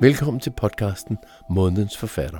[0.00, 1.18] Velkommen til podcasten
[1.50, 2.38] Månedens Forfatter.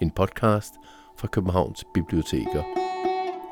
[0.00, 0.74] En podcast
[1.18, 2.62] fra Københavns Biblioteker.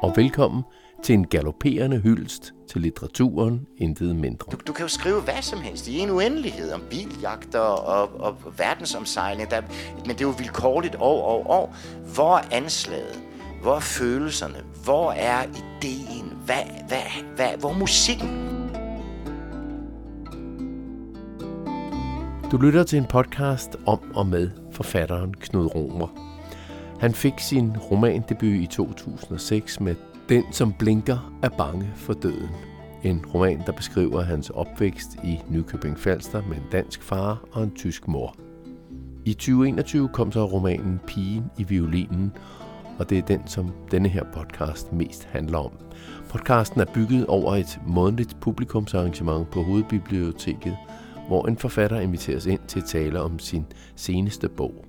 [0.03, 0.63] Og velkommen
[1.03, 4.47] til en galopperende hyldest til litteraturen, intet mindre.
[4.53, 8.37] Du, du kan jo skrive hvad som helst i en uendelighed om biljagter og, og
[8.59, 9.61] verdensomsejling, der,
[10.07, 11.77] men det er jo vilkårligt år og år.
[12.15, 13.23] Hvor er anslaget?
[13.63, 14.65] Hvor er følelserne?
[14.85, 16.33] Hvor er ideen?
[16.45, 18.58] Hvad, hvad, hvad, hvor er musikken?
[22.53, 26.09] Du lytter til en podcast om og med forfatteren Knud Romer.
[27.01, 29.95] Han fik sin romandebut i 2006 med
[30.29, 32.49] Den, som blinker, er bange for døden.
[33.03, 37.71] En roman, der beskriver hans opvækst i Nykøbing Falster med en dansk far og en
[37.71, 38.37] tysk mor.
[39.25, 42.33] I 2021 kom så romanen Pigen i violinen,
[42.99, 45.73] og det er den, som denne her podcast mest handler om.
[46.29, 50.77] Podcasten er bygget over et månedligt publikumsarrangement på Hovedbiblioteket–
[51.29, 54.85] hvor en forfatter inviteres ind til at tale om sin seneste bog.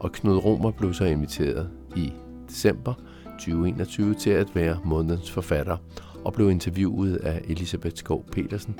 [0.00, 2.12] Og Knud Romer blev så inviteret i
[2.48, 5.76] december 2021 til at være månedens forfatter
[6.24, 8.74] og blev interviewet af Elisabeth Skov Petersen,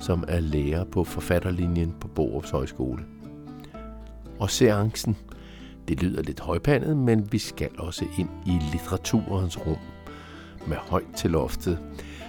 [0.00, 3.04] som er lærer på forfatterlinjen på Borups Højskole.
[4.38, 5.16] Og seancen,
[5.88, 9.78] det lyder lidt højpandet, men vi skal også ind i litteraturens rum
[10.66, 11.78] med højt til loftet.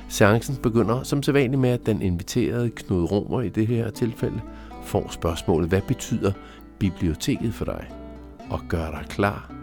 [0.10, 4.42] Seancen begynder som sædvanligt med, at den inviterede Knud Romer i det her tilfælde
[4.84, 6.32] får spørgsmålet, hvad betyder
[6.80, 7.90] biblioteket for dig?
[8.50, 9.54] Og gør dig klar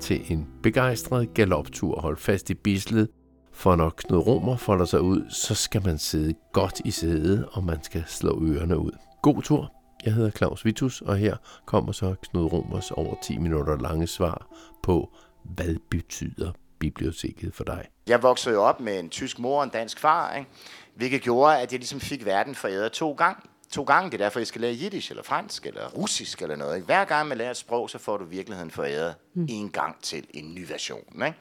[0.00, 2.00] til en begejstret galoptur.
[2.00, 3.08] Hold fast i bislet,
[3.52, 7.64] for når Knud Romer folder sig ud, så skal man sidde godt i sædet, og
[7.64, 8.90] man skal slå ørerne ud.
[9.22, 9.72] God tur.
[10.04, 14.46] Jeg hedder Claus Vitus, og her kommer så Knud Romers over 10 minutter lange svar
[14.82, 15.10] på,
[15.44, 16.52] hvad betyder
[16.82, 17.88] biblioteket for dig?
[18.06, 20.50] Jeg voksede jo op med en tysk mor og en dansk far, ikke?
[20.94, 23.40] hvilket gjorde, at jeg ligesom fik verden foræret to gange.
[23.72, 26.74] To gange, det er derfor, jeg skal lære jiddisch, eller fransk, eller russisk, eller noget.
[26.74, 26.86] Ikke?
[26.86, 29.46] Hver gang man lærer et sprog, så får du virkeligheden foræret mm.
[29.48, 31.24] en gang til en ny version.
[31.26, 31.34] Ikke?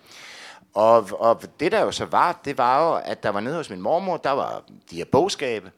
[0.73, 3.69] Og, og det der jo så var, det var jo, at der var nede hos
[3.69, 5.71] min mormor, der var de her bogskabe,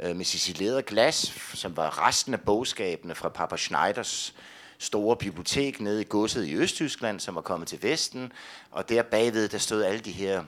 [0.00, 1.16] øh, med cicileret glas,
[1.54, 4.34] som var resten af bogskabene fra Papa Schneiders
[4.80, 8.32] store bibliotek nede i godset i Østtyskland, som var kommet til Vesten,
[8.70, 10.44] og der bagved, der stod alle de her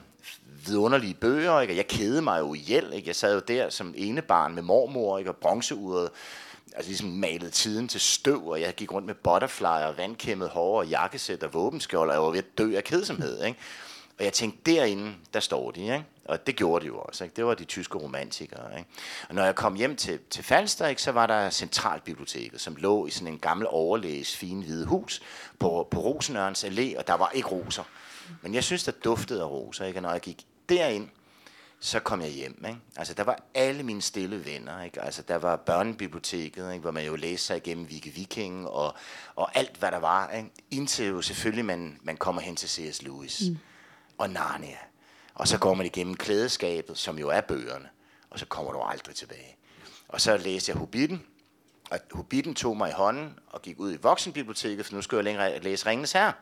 [0.67, 1.73] vidunderlige bøger, ikke?
[1.73, 2.93] og jeg kedede mig jo ihjel.
[2.93, 3.07] Ikke?
[3.07, 5.31] Jeg sad jo der som ene barn med mormor, ikke?
[5.31, 6.09] og bronzeuret,
[6.75, 10.79] altså ligesom malet tiden til støv, og jeg gik rundt med butterfly og vandkæmmet hår
[10.79, 13.43] og jakkesæt og våbenskjold, og jeg var ved at dø af kedsomhed.
[13.43, 13.59] Ikke?
[14.19, 15.81] Og jeg tænkte, derinde, der står de.
[15.81, 16.05] Ikke?
[16.25, 17.23] Og det gjorde de jo også.
[17.23, 17.35] Ikke?
[17.35, 18.77] Det var de tyske romantikere.
[18.77, 18.89] Ikke?
[19.29, 23.07] Og når jeg kom hjem til, til Falster, ikke, så var der Centralbiblioteket, som lå
[23.07, 25.21] i sådan en gammel overlæges fine hvide hus
[25.59, 27.83] på, på Rosenørns Allé, og der var ikke roser.
[28.41, 29.85] Men jeg synes, der duftede af roser.
[29.85, 29.99] Ikke?
[29.99, 31.09] Og når jeg gik derind,
[31.79, 32.65] så kom jeg hjem.
[32.67, 32.79] Ikke?
[32.95, 34.83] Altså, der var alle mine stille venner.
[34.83, 35.01] Ikke?
[35.01, 36.81] Altså, der var børnebiblioteket, ikke?
[36.81, 38.95] hvor man jo læste sig igennem Vicky Viking og,
[39.35, 40.29] og alt, hvad der var.
[40.29, 40.49] Ikke?
[40.71, 43.01] Indtil jo selvfølgelig, man, man kommer hen til C.S.
[43.01, 43.57] Lewis mm
[44.23, 44.77] og Narnia.
[45.33, 47.89] Og så går man igennem klædeskabet, som jo er bøgerne,
[48.29, 49.57] og så kommer du aldrig tilbage.
[50.07, 51.25] Og så læste jeg Hobbiten,
[51.91, 55.23] og Hobbiten tog mig i hånden og gik ud i voksenbiblioteket, for nu skulle jeg
[55.23, 56.33] længere læse Ringens Herre.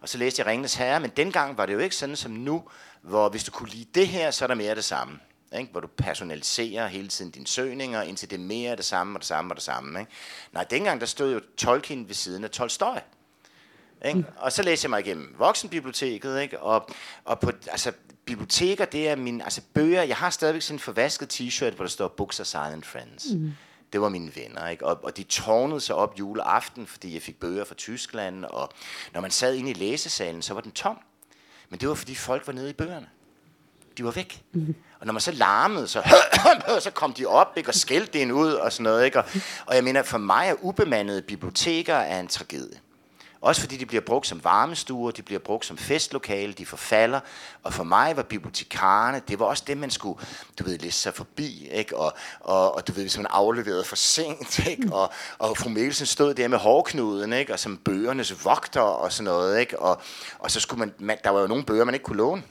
[0.00, 2.68] Og så læste jeg Ringens Herre, men dengang var det jo ikke sådan som nu,
[3.02, 5.18] hvor hvis du kunne lide det her, så er der mere det samme.
[5.58, 5.72] Ikke?
[5.72, 9.26] Hvor du personaliserer hele tiden dine søgninger, indtil det er mere det samme og det
[9.26, 10.00] samme og det samme.
[10.00, 10.12] Ikke?
[10.52, 12.98] Nej, dengang der stod jo Tolkien ved siden af Tolstoy.
[14.04, 14.18] Ikke?
[14.18, 14.24] Mm.
[14.36, 16.60] Og så læser jeg mig igennem voksenbiblioteket, ikke?
[16.60, 16.90] Og,
[17.24, 17.92] og på, altså,
[18.24, 21.90] biblioteker, det er min, altså bøger, jeg har stadigvæk sådan en forvasket t-shirt, hvor der
[21.90, 23.26] står Books are silent friends.
[23.34, 23.52] Mm.
[23.92, 24.86] Det var mine venner, ikke?
[24.86, 28.70] Og, og de tårnede sig op juleaften, fordi jeg fik bøger fra Tyskland, og
[29.12, 30.98] når man sad inde i læsesalen, så var den tom.
[31.68, 33.06] Men det var, fordi folk var nede i bøgerne.
[33.98, 34.42] De var væk.
[34.52, 34.74] Mm.
[35.00, 36.02] Og når man så larmede, så,
[36.80, 39.04] så kom de op ikke, og skældte en ud og sådan noget.
[39.04, 39.18] Ikke?
[39.18, 39.24] Og,
[39.66, 42.78] og jeg mener, for mig er ubemandede biblioteker er en tragedie.
[43.42, 47.20] Også fordi de bliver brugt som varmestuer, de bliver brugt som festlokale, de forfalder.
[47.62, 50.20] Og for mig var bibliotekarerne, det var også det, man skulle,
[50.58, 51.96] du ved, læse sig forbi, ikke?
[51.96, 54.92] Og, og, og du ved, hvis man afleverede for sent, ikke?
[54.92, 57.52] Og, og fru Mikkelsen stod der med hårknuden, ikke?
[57.52, 59.78] Og som bøgernes vogter og sådan noget, ikke?
[59.78, 60.02] Og,
[60.38, 62.42] og så skulle man, man, der var jo nogle bøger, man ikke kunne låne.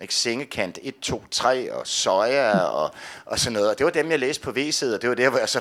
[0.00, 0.14] Ikke?
[0.14, 2.90] Sengekant 1, 2, 3 og soja og,
[3.24, 3.70] og sådan noget.
[3.70, 5.60] Og det var dem, jeg læste på VC'et, og det var der, hvor jeg så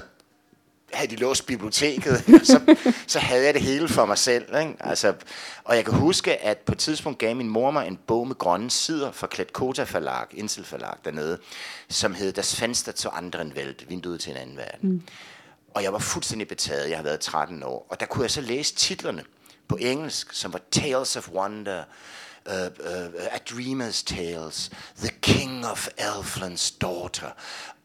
[0.94, 2.76] havde de låst biblioteket, så,
[3.08, 4.58] så havde jeg det hele for mig selv.
[4.60, 4.76] Ikke?
[4.80, 5.14] Altså,
[5.64, 8.36] og jeg kan huske, at på et tidspunkt gav min mor mig en bog med
[8.36, 11.40] grønne sider fra Kletkota Forlag, Insel Forlag dernede,
[11.90, 14.90] som hed Das Fenster zu anderen Welt, vinduet til en anden verden.
[14.90, 15.02] Mm.
[15.74, 18.42] Og jeg var fuldstændig betaget, jeg har været 13 år, og der kunne jeg så
[18.42, 19.24] læse titlerne
[19.68, 21.84] på engelsk, som var Tales of Wonder,
[22.46, 27.30] uh, uh, A Dreamer's Tales, The King of Elfland's Daughter.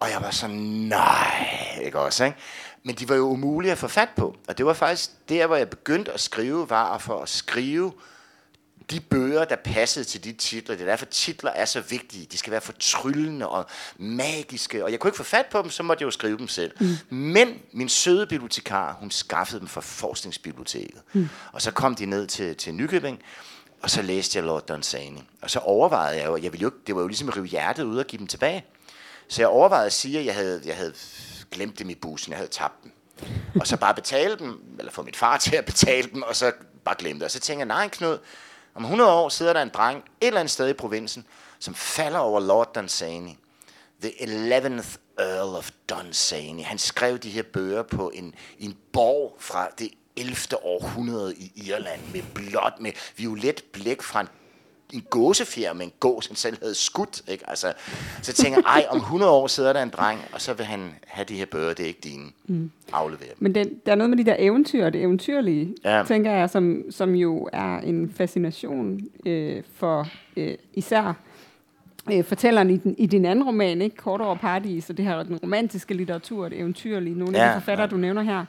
[0.00, 2.36] Og jeg var sådan, nej, ikke også, ikke?
[2.82, 4.36] Men de var jo umulige at få fat på.
[4.48, 7.92] Og det var faktisk der, hvor jeg begyndte at skrive, var for at skrive
[8.90, 10.76] de bøger, der passede til de titler.
[10.76, 12.26] Det er derfor, titler er så vigtige.
[12.26, 13.66] De skal være fortryllende og
[13.98, 14.84] magiske.
[14.84, 16.72] Og jeg kunne ikke få fat på dem, så måtte jeg jo skrive dem selv.
[16.80, 17.16] Mm.
[17.16, 21.02] Men min søde bibliotekar, hun skaffede dem fra forskningsbiblioteket.
[21.12, 21.28] Mm.
[21.52, 23.18] Og så kom de ned til, til Nykøbing,
[23.82, 25.18] og så læste jeg Lord Dunsany.
[25.42, 27.84] Og så overvejede jeg jo, jeg ville jo, det var jo ligesom at rive hjertet
[27.84, 28.64] ud og give dem tilbage.
[29.28, 30.94] Så jeg overvejede at sige, at jeg havde, jeg havde
[31.50, 32.92] glemt dem i bussen, jeg havde tabt dem.
[33.60, 36.52] Og så bare betale dem, eller få mit far til at betale dem, og så
[36.84, 37.24] bare glemme det.
[37.24, 38.18] Og så tænker jeg, nej Knud,
[38.74, 41.26] om 100 år sidder der en dreng et eller andet sted i provinsen,
[41.58, 43.30] som falder over Lord Dunsany.
[44.02, 46.62] The 11th Earl of Dunsany.
[46.62, 50.36] Han skrev de her bøger på en, en borg fra det 11.
[50.62, 54.28] århundrede i Irland med blåt, med violet blæk fra en
[54.92, 57.22] en gåsefjer med en gås, han selv havde skudt.
[57.28, 57.50] Ikke?
[57.50, 57.72] Altså,
[58.22, 60.94] så tænker jeg, ej, om 100 år sidder der en dreng, og så vil han
[61.06, 62.24] have de her bøger, det er ikke dine.
[62.46, 62.70] Mm.
[62.92, 63.36] Aflevere dem.
[63.38, 66.04] Men den, der er noget med de der eventyr, det eventyrlige, ja.
[66.06, 71.14] tænker jeg, som, som jo er en fascination øh, for øh, især
[72.12, 73.96] øh, fortælleren i, den, i din anden roman, ikke?
[73.96, 77.60] Kort over Paradis, og det her den romantiske litteratur, det eventyrlige, nogle ja, af de
[77.60, 77.90] forfattere, ja.
[77.90, 78.44] du nævner her.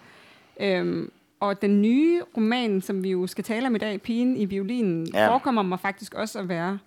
[0.59, 1.11] Øhm,
[1.41, 5.07] og den nye roman, som vi jo skal tale om i dag, Pigen i violinen,
[5.13, 5.29] ja.
[5.29, 6.79] forekommer mig faktisk også at være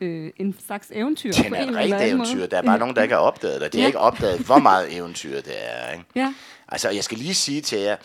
[0.00, 1.32] øh, en slags eventyr.
[1.32, 2.36] Det er en rigtig eventyr.
[2.36, 2.46] Måde.
[2.46, 3.72] Der er bare nogen, der ikke har opdaget det.
[3.72, 3.86] De har ja.
[3.86, 5.92] ikke opdaget, hvor meget eventyr det er.
[5.92, 6.04] Ikke?
[6.14, 6.34] Ja.
[6.68, 7.96] Altså, jeg skal lige sige til jer,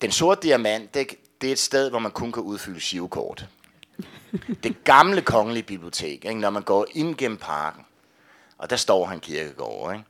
[0.00, 1.06] den sorte diamant, det,
[1.40, 3.46] det er et sted, hvor man kun kan udfylde shivkort.
[4.62, 6.40] Det gamle kongelige bibliotek, ikke?
[6.40, 7.84] når man går ind gennem parken,
[8.58, 10.04] og der står han kirkegård, ikke?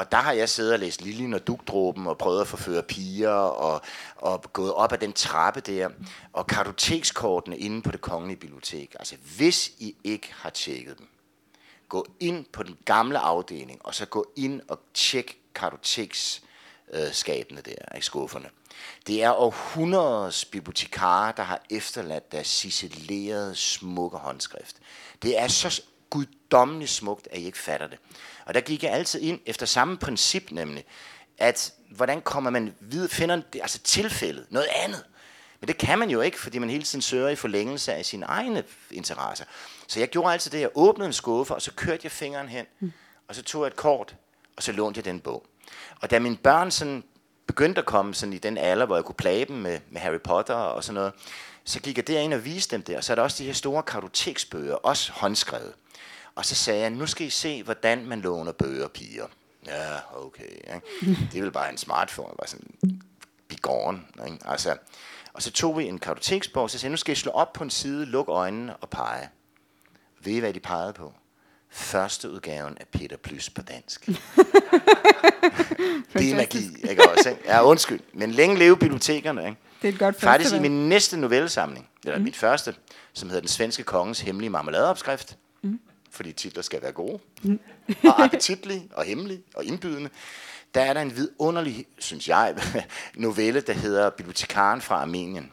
[0.00, 3.30] Og der har jeg siddet og læst Liljen og Dugdråben og prøvet at forføre piger
[3.30, 3.80] og,
[4.16, 5.88] og gået op ad den trappe der.
[6.32, 8.96] Og kartotekskortene inde på det kongelige bibliotek.
[8.98, 11.08] Altså hvis I ikke har tjekket dem,
[11.88, 18.00] gå ind på den gamle afdeling, og så gå ind og tjek kartotekskabene der i
[18.00, 18.48] skufferne.
[19.06, 24.76] Det er århundredes bibliotekarer, der har efterladt deres ciselerede, smukke håndskrift.
[25.22, 27.98] Det er så guddommeligt smukt, at I ikke fatter det.
[28.46, 30.84] Og der gik jeg altid ind efter samme princip nemlig,
[31.38, 35.04] at hvordan kommer man videre, finder altså tilfældet, noget andet.
[35.60, 38.26] Men det kan man jo ikke, fordi man hele tiden søger i forlængelse af sine
[38.26, 39.44] egne interesser.
[39.86, 42.66] Så jeg gjorde altid det, jeg åbnede en skuffe, og så kørte jeg fingeren hen,
[42.80, 42.92] mm.
[43.28, 44.16] og så tog jeg et kort,
[44.56, 45.46] og så lånte jeg den bog.
[46.00, 47.04] Og da mine børn sådan
[47.46, 50.20] begyndte at komme sådan i den alder, hvor jeg kunne plage dem med, med Harry
[50.24, 51.12] Potter og sådan noget,
[51.64, 53.52] så gik jeg derind og viste dem det, og så er der også de her
[53.52, 55.72] store kartoteksbøger, også håndskrevet.
[56.34, 59.26] Og så sagde jeg, nu skal I se, hvordan man låner bøger, piger.
[59.66, 60.50] Ja, okay.
[60.74, 60.80] Ikke?
[61.32, 62.34] Det er vel bare en smartphone.
[62.38, 63.00] Bare sådan,
[63.48, 64.06] begården.
[64.26, 64.38] Ikke?
[64.44, 64.76] Altså,
[65.32, 67.52] og så tog vi en kartoteksbog, og så sagde jeg, nu skal I slå op
[67.52, 69.28] på en side, luk øjnene og pege.
[70.20, 71.12] Ved I, hvad de pegede på?
[71.70, 74.06] Første udgaven af Peter Plys på dansk.
[76.12, 77.30] det er magi, ikke også?
[77.30, 77.42] Ikke?
[77.44, 78.00] Ja, undskyld.
[78.12, 79.60] Men længe leve bibliotekerne, ikke?
[79.82, 82.24] Det er et godt Faktisk i min næste novellesamling, eller mm.
[82.24, 82.74] mit første,
[83.12, 85.80] som hedder Den svenske kongens hemmelige marmeladeopskrift, mm.
[86.10, 87.60] Fordi titler skal være gode, mm.
[88.04, 90.10] og appetitlige, og hemmelige, og indbydende,
[90.74, 92.56] der er der en vidunderlig, synes jeg,
[93.14, 95.52] novelle, der hedder Bibliotekaren fra Armenien,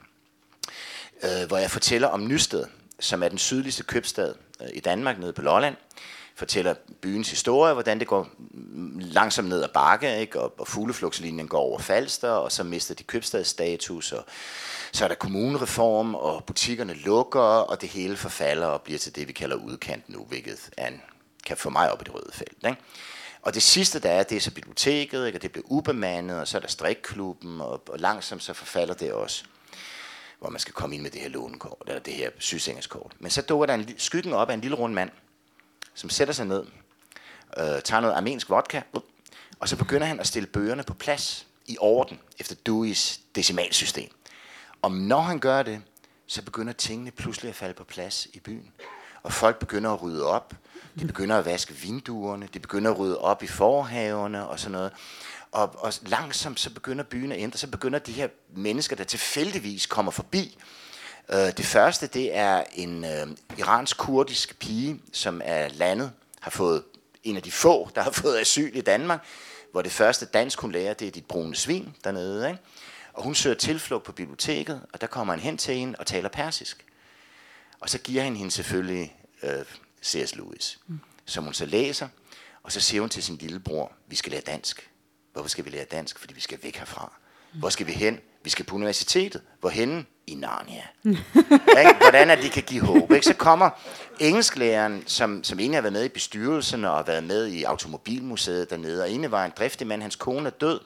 [1.23, 2.65] øh, hvor jeg fortæller om Nysted,
[2.99, 5.75] som er den sydligste købstad øh, i Danmark, nede på Lolland,
[6.37, 8.27] fortæller byens historie, hvordan det går
[8.99, 10.41] langsomt ned ad bakke, ikke?
[10.41, 14.25] og, og fugleflugtslinjen går over Falster, og så mister de købstadsstatus, og
[14.91, 19.27] så er der kommunereform, og butikkerne lukker, og det hele forfalder og bliver til det,
[19.27, 21.01] vi kalder udkant nu, hvilket er en,
[21.45, 22.57] kan få mig op i det røde felt.
[22.65, 22.77] Ikke?
[23.41, 25.37] Og det sidste, der er, det er så biblioteket, ikke?
[25.37, 29.13] og det bliver ubemandet, og så er der strikklubben, og, og langsomt så forfalder det
[29.13, 29.43] også
[30.39, 33.11] hvor man skal komme ind med det her lånekort, eller det her sygesikringskort.
[33.19, 35.09] Men så dukker der en skyggen op af en lille rund mand,
[35.97, 36.63] som sætter sig ned,
[37.57, 38.81] øh, tager noget armensk vodka,
[39.59, 44.09] og så begynder han at stille bøgerne på plads i orden, efter Dewey's decimalsystem.
[44.81, 45.81] Og når han gør det,
[46.27, 48.71] så begynder tingene pludselig at falde på plads i byen.
[49.23, 50.53] Og folk begynder at rydde op.
[50.99, 52.49] De begynder at vaske vinduerne.
[52.53, 54.91] De begynder at rydde op i forhaverne og sådan noget.
[55.51, 57.57] Og, og langsomt så begynder byen at ændre.
[57.57, 60.57] Så begynder de her mennesker, der tilfældigvis kommer forbi.
[61.33, 66.83] Uh, det første, det er en uh, iransk-kurdisk pige, som er landet, har fået
[67.23, 69.25] en af de få, der har fået asyl i Danmark,
[69.71, 72.47] hvor det første dansk, hun lærer, det er dit brune svin dernede.
[72.47, 72.59] Ikke?
[73.13, 76.29] Og hun søger tilflugt på biblioteket, og der kommer han hen til hende og taler
[76.29, 76.85] persisk.
[77.79, 79.65] Og så giver han hende selvfølgelig øh,
[80.03, 80.35] C.S.
[80.35, 80.99] Lewis, mm.
[81.25, 82.07] som hun så læser,
[82.63, 84.91] og så siger hun til sin lillebror, vi skal lære dansk.
[85.33, 86.19] Hvorfor skal vi lære dansk?
[86.19, 87.13] Fordi vi skal væk herfra.
[87.53, 88.19] Hvor skal vi hen?
[88.47, 89.41] Vi skal på universitetet.
[89.59, 90.05] Hvorhenne?
[90.27, 90.83] I Narnia.
[91.03, 91.95] ikke?
[92.01, 93.11] Hvordan er de kan give håb.
[93.11, 93.25] Ikke?
[93.25, 93.69] Så kommer
[94.19, 98.69] engelsklæreren, som, som egentlig har været med i bestyrelsen og har været med i Automobilmuseet
[98.69, 100.79] dernede, og egentlig var en driftig mand, hans kone er død,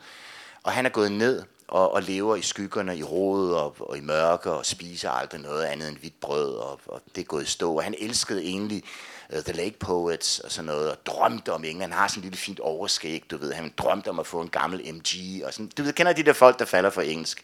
[0.63, 4.01] Og han er gået ned og, og lever i skyggerne, i rådet og, og i
[4.01, 7.49] mørke, og spiser aldrig noget andet end hvidt brød, og, og det er gået i
[7.49, 7.75] stå.
[7.75, 8.83] Og han elskede egentlig
[9.31, 11.91] The Lake Poets og sådan noget, og drømte om England.
[11.91, 13.53] Han har sådan en lille fint overskæg, du ved.
[13.53, 15.71] Han drømte om at få en gammel MG, og sådan.
[15.77, 17.43] Du ved, kender de der folk, der falder for engelsk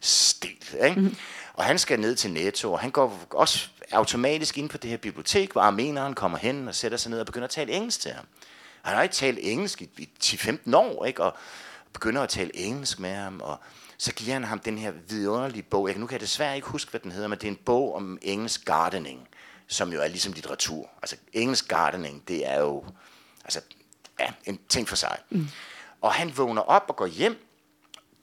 [0.00, 1.00] stil, ikke?
[1.00, 1.16] Mm-hmm.
[1.54, 4.96] Og han skal ned til Netto, og han går også automatisk ind på det her
[4.96, 8.10] bibliotek, hvor armeneren kommer hen og sætter sig ned og begynder at tale engelsk til
[8.10, 8.24] ham.
[8.82, 11.22] Han har ikke talt engelsk i, i 10-15 år, ikke?
[11.22, 11.36] Og
[11.92, 13.60] begynder at tale engelsk med ham, og
[13.98, 15.88] så giver han ham den her vidunderlige bog.
[15.88, 17.94] Jeg, nu kan jeg desværre ikke huske, hvad den hedder, men det er en bog
[17.94, 19.28] om engelsk gardening,
[19.72, 20.90] som jo er ligesom litteratur.
[21.02, 22.84] Altså engelsk gardening, det er jo
[23.44, 23.60] altså,
[24.20, 25.18] ja, en ting for sig.
[25.30, 25.48] Mm.
[26.00, 27.46] Og han vågner op og går hjem,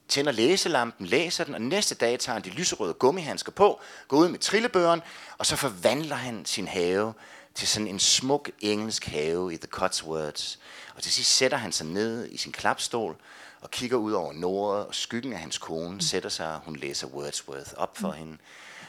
[0.08, 4.29] tænder læselampen, læser den, og næste dag tager han de lyserøde gummihandsker på, går ud
[4.29, 5.01] med trillebøren,
[5.38, 7.13] og så forvandler han sin have
[7.56, 10.60] til sådan en smuk engelsk have i The Cotswolds.
[10.96, 13.15] Og til sidst sætter han sig ned i sin klapstol
[13.62, 16.00] og kigger ud over nordet, og skyggen af hans kone mm.
[16.00, 18.18] sætter sig, og hun læser Wordsworth op for mm.
[18.18, 18.38] hende.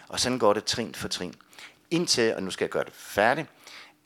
[0.09, 1.35] Og sådan går det trin for trin.
[1.91, 3.49] Indtil, og nu skal jeg gøre det færdigt,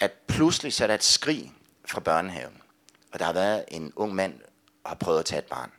[0.00, 1.52] at pludselig så er der et skrig
[1.86, 2.62] fra børnehaven.
[3.12, 5.70] Og der har været en ung mand, der har prøvet at tage et barn.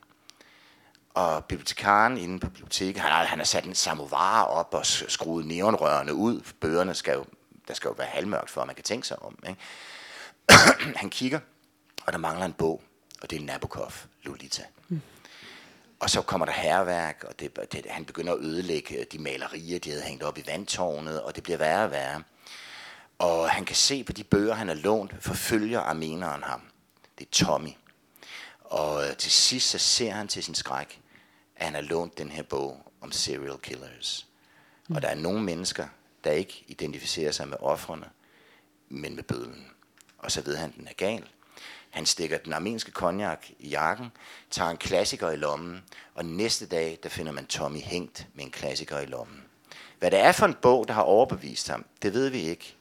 [1.13, 5.45] Og bibliotekaren inde på biblioteket, han har, han har sat en samovar op og skruet
[5.45, 6.41] neonrørene ud.
[6.59, 7.25] Bøgerne skal jo,
[7.67, 9.39] der skal jo være halvmørkt for, at man kan tænke sig om.
[9.47, 9.61] Ikke?
[11.01, 11.39] han kigger,
[12.05, 12.83] og der mangler en bog,
[13.21, 13.91] og det er Nabokov,
[14.23, 14.63] Lolita.
[14.87, 15.01] Mm.
[16.05, 19.79] Og så kommer der herværk, og det, det, han begynder at ødelægge øh, de malerier,
[19.79, 22.23] de havde hængt op i vandtårnet, og det bliver værre og værre.
[23.19, 26.61] Og han kan se på de bøger, han har lånt, forfølger armeneren ham.
[27.19, 27.69] Det er Tommy.
[28.59, 31.01] Og øh, til sidst så ser han til sin skræk,
[31.55, 34.27] at han har lånt den her bog om serial killers.
[34.89, 35.87] Og der er nogle mennesker,
[36.23, 38.09] der ikke identificerer sig med offrene,
[38.89, 39.67] men med bødlen.
[40.17, 41.29] Og så ved han, at den er gal.
[41.95, 44.11] Han stikker den armenske konjak i jakken,
[44.51, 45.83] tager en klassiker i lommen,
[46.15, 49.43] og næste dag, der finder man Tommy hængt med en klassiker i lommen.
[49.99, 52.75] Hvad det er for en bog, der har overbevist ham, det ved vi ikke.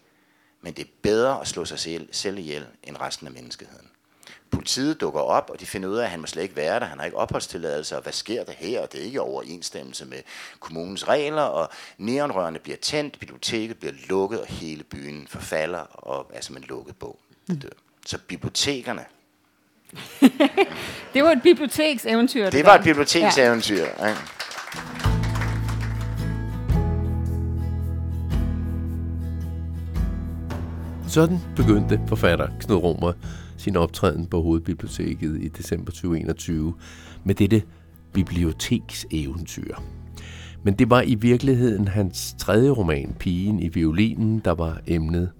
[0.61, 3.89] Men det er bedre at slå sig selv, selv ihjel end resten af menneskeheden.
[4.51, 6.87] Politiet dukker op, og de finder ud af, at han må slet ikke være der.
[6.87, 8.87] Han har ikke opholdstilladelse, og hvad sker der her?
[8.87, 10.23] Det er ikke overensstemmelse med
[10.61, 11.69] kommunens regler, og
[11.99, 16.97] neonrørene bliver tændt, biblioteket bliver lukket, og hele byen forfalder, og er som en lukket
[16.97, 17.19] bog.
[17.49, 17.84] Det dør.
[18.07, 19.01] Så bibliotekerne.
[21.15, 22.45] det var et bibliotekseventyr.
[22.45, 23.85] Det, det var et bibliotekseventyr.
[23.99, 24.09] Ja.
[24.09, 24.15] Ja.
[31.09, 33.13] Sådan begyndte forfatter Knud Romer
[33.57, 36.75] sin optræden på Hovedbiblioteket i december 2021
[37.25, 37.63] med dette
[38.13, 39.75] bibliotekseventyr.
[40.63, 45.31] Men det var i virkeligheden hans tredje roman, Pigen i violinen, der var emnet.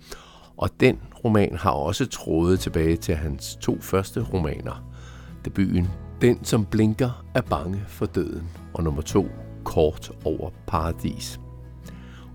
[0.57, 4.85] Og den roman har også trådet tilbage til hans to første romaner.
[5.45, 5.89] Debuten
[6.21, 9.29] Den, som blinker, er bange for døden, og nummer to,
[9.65, 11.41] Kort over paradis.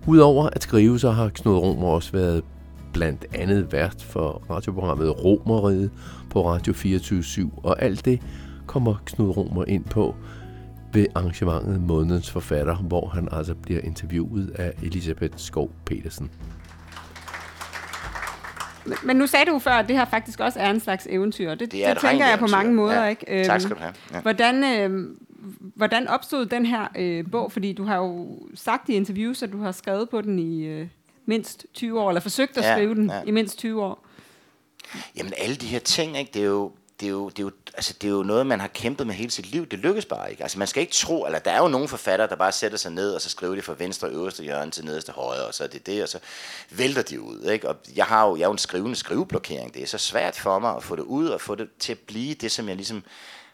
[0.06, 2.44] Udover at skrive, så har Knud Romer også været
[2.92, 5.90] blandt andet vært for radioprogrammet Romeriet
[6.30, 8.22] på Radio 24 og alt det
[8.66, 10.14] kommer Knud Romer ind på
[10.92, 16.30] ved arrangementet Månedens Forfatter, hvor han altså bliver interviewet af Elisabeth Skov Petersen.
[19.02, 21.50] Men nu sagde du før, at det her faktisk også er en slags eventyr.
[21.50, 23.02] Det, det, det tænker jeg på mange måder.
[23.02, 23.08] Ja.
[23.08, 23.44] Ikke?
[23.44, 23.94] Tak skal du have.
[24.12, 24.20] Ja.
[24.20, 25.16] Hvordan, øh,
[25.74, 27.52] hvordan opstod den her øh, bog?
[27.52, 30.86] Fordi du har jo sagt i interviews, at du har skrevet på den i øh,
[31.26, 33.22] mindst 20 år, eller forsøgt at ja, skrive den ja.
[33.26, 34.06] i mindst 20 år.
[35.16, 37.50] Jamen alle de her ting, ikke, det er jo det er, jo, det, er jo,
[37.74, 39.66] altså, det er jo noget, man har kæmpet med hele sit liv.
[39.66, 40.42] Det lykkes bare ikke.
[40.42, 42.92] Altså, man skal ikke tro, eller der er jo nogle forfattere, der bare sætter sig
[42.92, 45.68] ned, og så skriver de fra venstre øverste hjørne til nederste højre, og så er
[45.68, 46.18] det det, og så
[46.70, 47.44] vælter de ud.
[47.44, 47.68] Ikke?
[47.68, 49.74] Og jeg har jo, jeg har jo en skrivende skriveblokering.
[49.74, 51.98] Det er så svært for mig at få det ud, og få det til at
[51.98, 53.04] blive det, som jeg ligesom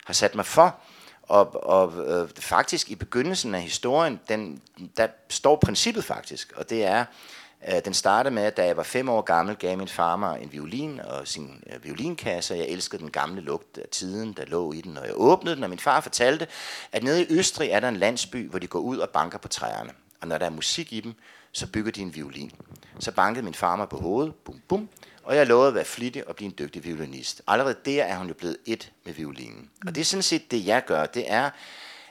[0.04, 0.76] har sat mig for.
[1.22, 4.62] Og, og øh, faktisk i begyndelsen af historien, den,
[4.96, 7.35] der står princippet faktisk, og det er, Øh,
[7.68, 10.42] Øh, den startede med, at da jeg var fem år gammel, gav min far mig
[10.42, 14.44] en violin og sin øh, violinkasse, og jeg elskede den gamle lugt af tiden, der
[14.46, 14.96] lå i den.
[14.98, 16.46] Og jeg åbnede den, og min far fortalte,
[16.92, 19.48] at nede i Østrig er der en landsby, hvor de går ud og banker på
[19.48, 19.90] træerne.
[20.20, 21.14] Og når der er musik i dem,
[21.52, 22.52] så bygger de en violin.
[22.98, 24.88] Så bankede min far mig på hovedet, bum bum,
[25.22, 27.42] og jeg lovede at være flittig og blive en dygtig violinist.
[27.46, 29.70] Allerede der er hun jo blevet et med violinen.
[29.86, 31.06] Og det er sådan set det, jeg gør.
[31.06, 31.50] Det er,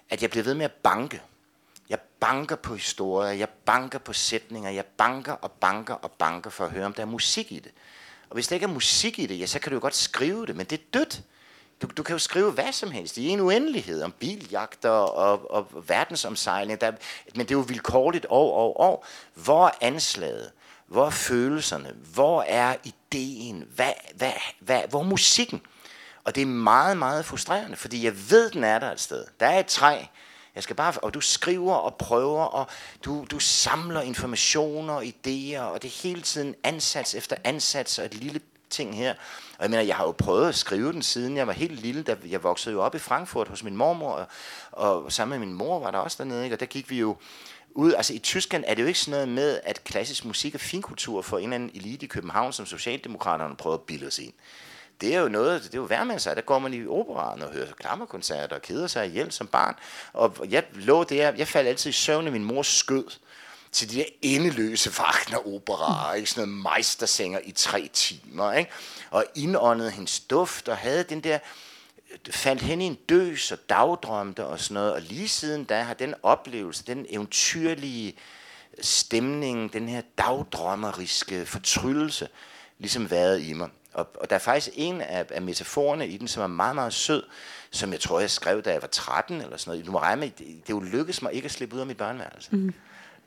[0.10, 1.22] at jeg bliver ved med at banke
[2.26, 6.72] banker på historier, jeg banker på sætninger, jeg banker og banker og banker for at
[6.72, 7.72] høre, om der er musik i det.
[8.30, 10.46] Og hvis der ikke er musik i det, ja, så kan du jo godt skrive
[10.46, 11.22] det, men det er dødt.
[11.82, 15.88] Du, du kan jo skrive hvad som helst i en uendelighed om biljagter og, og
[15.88, 16.92] verdensomsejling, der,
[17.36, 19.08] men det er jo vilkårligt år og år.
[19.34, 20.52] Hvor er anslaget?
[20.88, 21.96] Hvor er følelserne?
[22.14, 23.68] Hvor er ideen?
[23.76, 25.62] Hvad, hvad, hvad, hvor er musikken?
[26.24, 29.26] Og det er meget, meget frustrerende, fordi jeg ved, den er der et sted.
[29.40, 30.06] Der er et træ,
[30.56, 32.68] jeg skal bare, og du skriver og prøver, og
[33.06, 38.06] du, du samler informationer og idéer, og det er hele tiden ansats efter ansats, og
[38.06, 39.14] et lille ting her.
[39.58, 42.04] Og jeg mener, jeg har jo prøvet at skrive den, siden jeg var helt lille,
[42.04, 44.28] da jeg voksede jo op i Frankfurt hos min mormor, og,
[44.72, 46.56] og sammen med min mor var der også dernede, ikke?
[46.56, 47.18] og der gik vi jo
[47.72, 50.60] ud, altså i Tyskland er det jo ikke sådan noget med, at klassisk musik er
[50.60, 54.34] finkultur for en eller anden elite i København, som Socialdemokraterne prøver at bilde os ind
[55.02, 56.36] det er jo noget, det er jo værd sig.
[56.36, 59.76] Der går man i operaen og hører klammerkoncerter og keder sig ihjel som barn.
[60.14, 63.06] Og jeg lå der, jeg faldt altid i søvn i min mors skød
[63.72, 66.30] til de der endeløse Wagner-operaer, ikke?
[66.30, 68.72] sådan noget meistersanger i tre timer, ikke?
[69.12, 71.40] og indåndede hendes duft, og havde den der,
[72.30, 75.94] faldt hen i en døs og dagdrømte og sådan noget, og lige siden da har
[75.94, 78.16] den oplevelse, den eventyrlige
[78.82, 82.28] stemning, den her dagdrømmeriske fortryllelse,
[82.80, 83.70] ligesom været i mig.
[83.96, 86.94] Og, og der er faktisk en af, af metaforerne i den, som er meget, meget
[86.94, 87.24] sød,
[87.72, 89.86] som jeg tror, jeg skrev, da jeg var 13 eller sådan noget.
[89.86, 91.98] Du må regne med, det, det jo lykkedes mig ikke at slippe ud af mit
[91.98, 92.56] børneværelse.
[92.56, 92.74] Mm.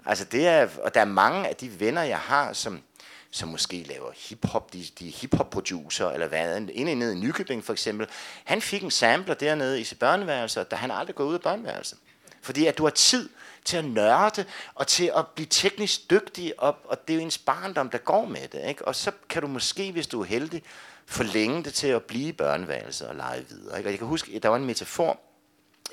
[0.06, 2.82] Altså det er, og der er mange af de venner, jeg har, som,
[3.30, 8.06] som måske laver hiphop, de, de hiphop-producer, eller hvad, en nede i Nykøbing for eksempel,
[8.44, 11.98] han fik en sampler dernede i sit børneværelse, da han aldrig går ud af børneværelset.
[12.42, 13.28] Fordi at du har tid
[13.68, 14.44] til at nørde,
[14.74, 18.24] og til at blive teknisk dygtig, og, og det er jo ens barndom, der går
[18.24, 18.68] med det.
[18.68, 18.88] Ikke?
[18.88, 20.62] Og så kan du måske, hvis du er heldig,
[21.06, 23.78] forlænge det til at blive børneværelse og lege videre.
[23.78, 23.88] Ikke?
[23.88, 25.20] Og jeg kan huske, at der var en metafor,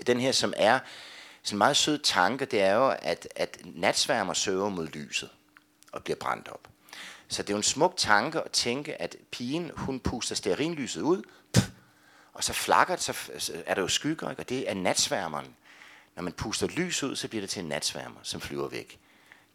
[0.07, 0.79] den her, som er
[1.43, 5.29] sådan en meget sød tanke, det er jo, at, at natsværmer søger mod lyset
[5.91, 6.67] og bliver brændt op.
[7.27, 11.23] Så det er jo en smuk tanke at tænke, at pigen, hun puster stearinlyset ud,
[12.33, 13.13] og så flakker det, så
[13.65, 14.41] er der jo skygger, ikke?
[14.41, 15.55] og det er natsværmeren,
[16.15, 18.99] når man puster lys ud, så bliver det til en natsværmer, som flyver væk.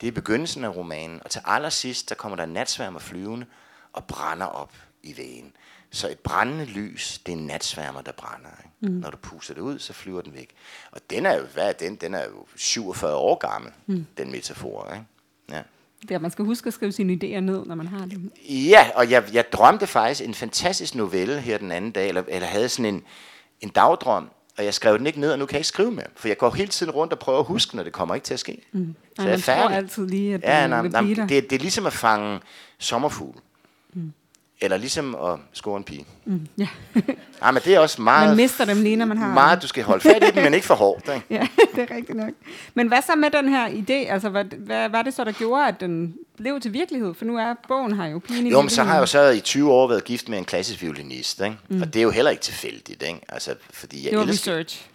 [0.01, 3.47] Det er begyndelsen af romanen, og til allersidst, der kommer der en natsværmer flyvende
[3.93, 5.53] og brænder op i vægen.
[5.91, 8.51] Så et brændende lys, det er en natsværmer, der brænder.
[8.65, 8.95] Ikke?
[8.95, 9.01] Mm.
[9.01, 10.51] Når du puster det ud, så flyver den væk.
[10.91, 11.97] Og den er jo, hvad er den?
[11.97, 14.07] Den er jo 47 år gammel, mm.
[14.19, 14.93] den metafor.
[14.93, 15.05] Ikke?
[15.51, 15.63] Ja.
[16.03, 18.33] Det er, man skal huske at skrive sine idéer ned, når man har dem.
[18.49, 22.49] Ja, og jeg, jeg drømte faktisk en fantastisk novelle her den anden dag, eller, eller
[22.49, 23.05] havde sådan en,
[23.61, 26.07] en dagdrøm, og jeg skrev den ikke ned, og nu kan jeg ikke skrive mere.
[26.17, 28.35] For jeg går hele tiden rundt og prøver at huske, når det kommer ikke til
[28.35, 28.63] at ske.
[28.73, 28.95] Mm.
[29.17, 29.77] Så jeg er færdig.
[29.77, 32.41] altid lige, at ja, nej, nej, det, det er ligesom at fange
[32.79, 33.39] sommerfugl.
[33.93, 34.13] Mm.
[34.63, 36.07] Eller ligesom at score en pige.
[36.25, 36.49] Mm.
[36.59, 36.69] Ja.
[37.43, 38.29] ja, men det er også meget...
[38.29, 39.35] Man mister dem lige, når man har...
[39.35, 41.09] Meget, du skal holde fat i dem, men ikke for hårdt.
[41.15, 41.27] Ikke?
[41.41, 42.31] ja, det er rigtigt nok.
[42.75, 44.13] Men hvad så med den her idé?
[44.13, 47.15] Altså, hvad, hvad var det så, der gjorde, at den blev til virkelighed?
[47.15, 49.41] For nu er bogen her jo pigen Jo, men så har jeg jo så i
[49.41, 51.41] 20 år været gift med en klassisk violinist.
[51.41, 51.57] Ikke?
[51.69, 51.83] Mm.
[51.83, 53.03] Og det er jo heller ikke tilfældigt.
[53.03, 53.21] Ikke?
[53.29, 54.53] Altså, fordi jeg det var elsker...
[54.53, 54.87] research.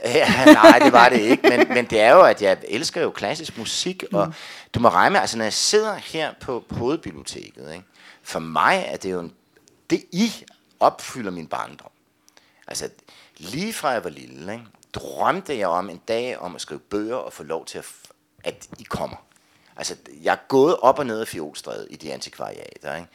[0.04, 3.10] Ja, nej, det var det ikke, men, men det er jo, at jeg elsker jo
[3.10, 4.32] klassisk musik, og mm.
[4.74, 7.84] du må regne med, altså når jeg sidder her på, på hovedbiblioteket, ikke?
[8.30, 9.34] For mig er det jo en,
[9.90, 10.44] det I
[10.80, 11.90] opfylder min barndom.
[12.66, 12.90] Altså,
[13.36, 17.16] lige fra jeg var lille, ikke, drømte jeg om en dag om at skrive bøger
[17.16, 17.86] og få lov til, at,
[18.44, 19.16] at I kommer.
[19.76, 23.08] Altså, jeg er gået op og ned af fjolstrædet i de antikvariater, ikke?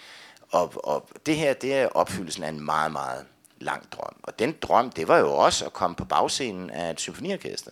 [0.50, 3.26] Og, og det her, det er opfyldelsen af en meget, meget
[3.60, 4.16] lang drøm.
[4.24, 7.72] Og den drøm, det var jo også at komme på bagscenen af et symfoniorkester.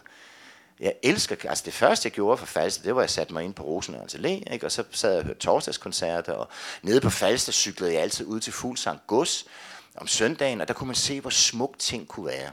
[0.83, 3.43] Jeg elsker, altså det første jeg gjorde for Falster, det var at jeg satte mig
[3.43, 4.65] ind på Rosenørns Allé, ikke?
[4.65, 6.47] og så sad jeg og hørte torsdagskoncerter, og
[6.81, 9.45] nede på Falster cyklede jeg altid ud til Fuglsang Gods
[9.95, 12.51] om søndagen, og der kunne man se, hvor smuk ting kunne være.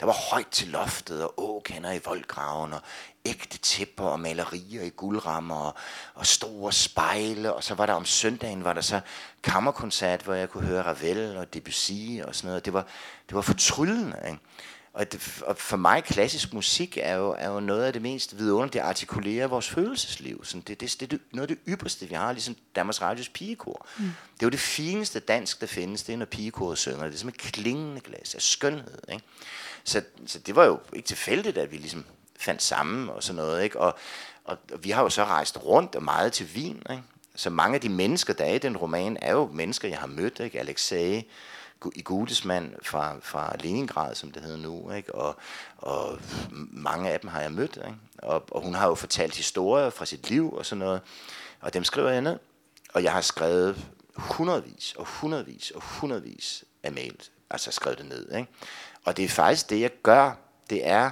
[0.00, 2.80] Der var højt til loftet, og åkander i voldgraven, og
[3.24, 5.74] ægte tæpper og malerier i guldrammer, og,
[6.14, 9.00] og store spejle, og så var der om søndagen, var der så
[9.42, 12.64] kammerkoncert, hvor jeg kunne høre Ravel og Debussy og sådan noget.
[12.64, 12.86] Det var,
[13.28, 14.38] det var fortryllende, ikke?
[14.94, 18.38] Og, det, og for mig, klassisk musik er jo, er jo noget af det mest
[18.38, 20.44] vidunderlige, det artikulerer vores følelsesliv.
[20.44, 23.86] Sådan det, det, det, det, noget af det ypperste, vi har, ligesom Danmarks Radios pigekor.
[23.98, 24.04] Mm.
[24.04, 27.04] Det er jo det fineste dansk, der findes, det er, når pigekoret synger.
[27.04, 28.98] Det er som et klingende glas af skønhed.
[29.12, 29.24] Ikke?
[29.84, 32.04] Så, så det var jo ikke tilfældigt, at vi ligesom
[32.36, 33.64] fandt sammen og sådan noget.
[33.64, 33.80] Ikke?
[33.80, 33.98] Og,
[34.44, 36.82] og, og vi har jo så rejst rundt og meget til Wien.
[36.90, 37.02] Ikke?
[37.34, 40.06] Så mange af de mennesker, der er i den roman, er jo mennesker, jeg har
[40.06, 40.40] mødt.
[40.40, 40.60] Ikke?
[40.60, 41.22] Alexei,
[41.94, 45.14] i Gudesmand fra, fra Leningrad, som det hedder nu, ikke?
[45.14, 45.36] Og,
[45.76, 46.18] og
[46.70, 47.98] mange af dem har jeg mødt, ikke?
[48.18, 51.00] Og, og hun har jo fortalt historier fra sit liv og sådan noget,
[51.60, 52.38] og dem skriver jeg ned.
[52.94, 58.34] Og jeg har skrevet hundredvis og hundredvis og hundredvis af mails, altså skrevet det ned,
[58.34, 58.50] ikke?
[59.04, 60.32] Og det er faktisk det, jeg gør,
[60.70, 61.10] det er,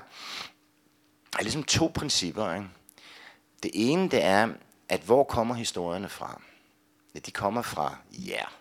[1.38, 2.68] er ligesom to principper, ikke?
[3.62, 4.48] Det ene, det er,
[4.88, 6.40] at hvor kommer historierne fra?
[7.14, 8.35] Ja, de kommer fra jer.
[8.35, 8.60] Yeah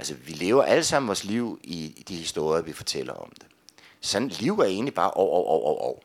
[0.00, 3.46] Altså, vi lever alle sammen vores liv i, i de historier, vi fortæller om det.
[4.00, 6.02] Sådan liv er egentlig bare år, år, år, år, år.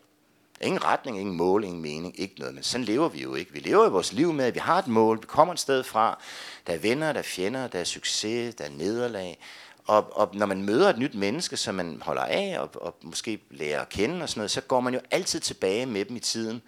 [0.62, 2.54] Ingen retning, ingen mål, ingen mening, ikke noget.
[2.54, 3.54] Men sådan lever vi jo ikke.
[3.54, 5.84] Vi lever i vores liv med, at vi har et mål, vi kommer et sted
[5.84, 6.20] fra.
[6.68, 9.38] Der er venner, der er fjender, der er succes, der er nederlag.
[9.86, 13.40] Og, og når man møder et nyt menneske, som man holder af og, og måske
[13.52, 16.20] lærer at kende og sådan noget, så går man jo altid tilbage med dem i
[16.20, 16.62] tiden.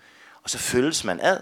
[0.43, 1.39] Og så følges man ad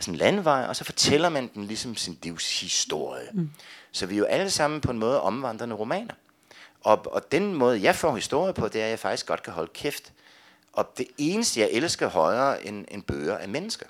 [0.00, 3.28] sådan en landvej, og så fortæller man dem ligesom sin livshistorie.
[3.32, 3.50] Mm.
[3.92, 6.14] Så vi er jo alle sammen på en måde omvandrende romaner.
[6.80, 9.52] Og, og den måde, jeg får historie på, det er, at jeg faktisk godt kan
[9.52, 10.12] holde kæft.
[10.72, 13.86] Og det eneste, jeg elsker højere end, end bøger, er mennesker.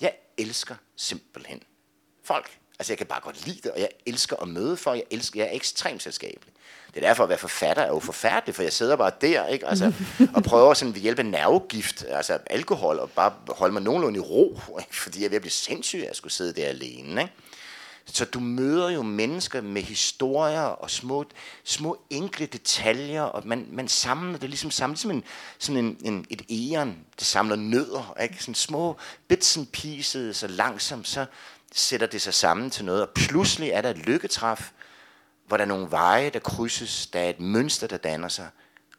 [0.00, 1.62] Jeg elsker simpelthen
[2.24, 2.58] folk.
[2.78, 4.98] Altså, jeg kan bare godt lide det, og jeg elsker at møde folk.
[4.98, 6.52] Jeg, elsker, jeg er ekstremt selskabelig.
[6.94, 9.66] Det er derfor, at være forfatter er jo forfærdeligt, for jeg sidder bare der, ikke?
[9.66, 9.92] Altså,
[10.34, 14.20] og prøver sådan ved hjælp af nervegift, altså alkohol, og bare holde mig nogenlunde i
[14.20, 14.96] ro, ikke?
[14.96, 17.22] fordi jeg er ved at blive sindssyg, at jeg skulle sidde der alene.
[17.22, 17.32] Ikke?
[18.06, 21.24] Så du møder jo mennesker med historier og små,
[21.64, 25.24] små enkle detaljer, og man, man samler det ligesom samler, ligesom en,
[25.58, 28.36] sådan en, en, et æren, det samler nødder, ikke?
[28.40, 28.96] Sådan små
[29.28, 31.26] bits and pieces, så langsomt, så
[31.76, 34.70] sætter det sig sammen til noget, og pludselig er der et lykketræf,
[35.46, 38.48] hvor der er nogle veje, der krydses, der er et mønster, der danner sig,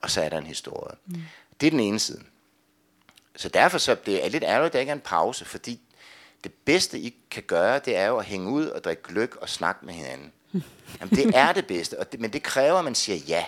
[0.02, 0.96] og så er der en historie.
[1.06, 1.22] Mm.
[1.62, 2.24] Det er den ene side.
[3.36, 5.82] Så derfor så det er lidt ærgerligt, at der ikke er en pause, fordi
[6.44, 9.50] det bedste, I kan gøre, det er jo at hænge ud og drikke gløk og
[9.50, 10.32] snakke med hinanden.
[11.00, 13.46] Jamen, det er det bedste, og det, men det kræver, at man siger ja.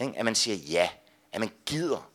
[0.00, 0.18] Ikke?
[0.18, 0.88] At man siger ja.
[1.32, 2.10] At man gider.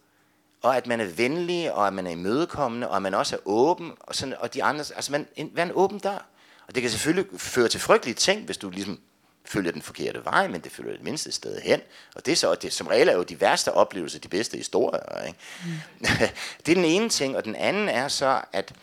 [0.66, 3.40] Og at man er venlig, og at man er imødekommende, og at man også er
[3.46, 6.26] åben, og, sådan, og de andre, altså man, en, vær en åben dør.
[6.68, 9.00] Og det kan selvfølgelig føre til frygtelige ting, hvis du ligesom
[9.46, 11.82] følger den forkerte vej, men det følger det mindste sted hen.
[12.16, 15.26] Og det er så, det, som regel er jo de værste oplevelser, de bedste historier.
[15.28, 15.40] Ikke?
[15.66, 15.72] Mm.
[16.66, 18.74] det er den ene ting, og den anden er så, at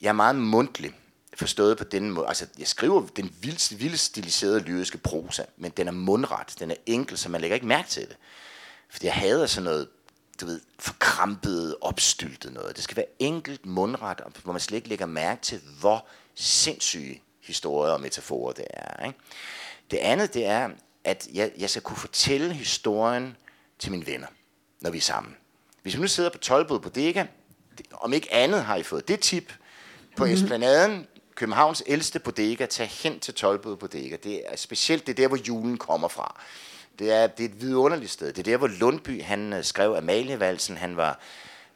[0.00, 0.92] jeg er meget mundtlig,
[1.34, 2.28] forstået på den måde.
[2.28, 6.76] Altså, jeg skriver den vildeste, vildeste stiliserede lyriske prosa, men den er mundret, den er
[6.86, 8.16] enkel, så man lægger ikke mærke til det.
[8.90, 9.88] Fordi jeg hader sådan noget,
[10.40, 12.76] du ved, forkrampet, opstyltet noget.
[12.76, 17.92] Det skal være enkelt, mundret, hvor man slet ikke lægger mærke til, hvor sindssyge historier
[17.92, 19.06] og metaforer det er.
[19.06, 19.18] Ikke?
[19.90, 20.70] Det andet, det er,
[21.04, 23.36] at jeg, jeg skal kunne fortælle historien
[23.78, 24.26] til mine venner,
[24.80, 25.36] når vi er sammen.
[25.82, 27.26] Hvis vi nu sidder på Tolbod Bodega,
[27.92, 29.52] om ikke andet har I fået det tip,
[30.16, 30.34] på mm-hmm.
[30.34, 34.16] Esplanaden, Københavns ældste bodega, tag hen til Tolbod Bodega.
[34.16, 36.40] Det er specielt det er der, hvor julen kommer fra.
[36.98, 38.26] Det er, det er et vidunderligt sted.
[38.26, 40.76] Det er der, hvor Lundby han øh, skrev Amalievalsen.
[40.76, 41.18] Han var,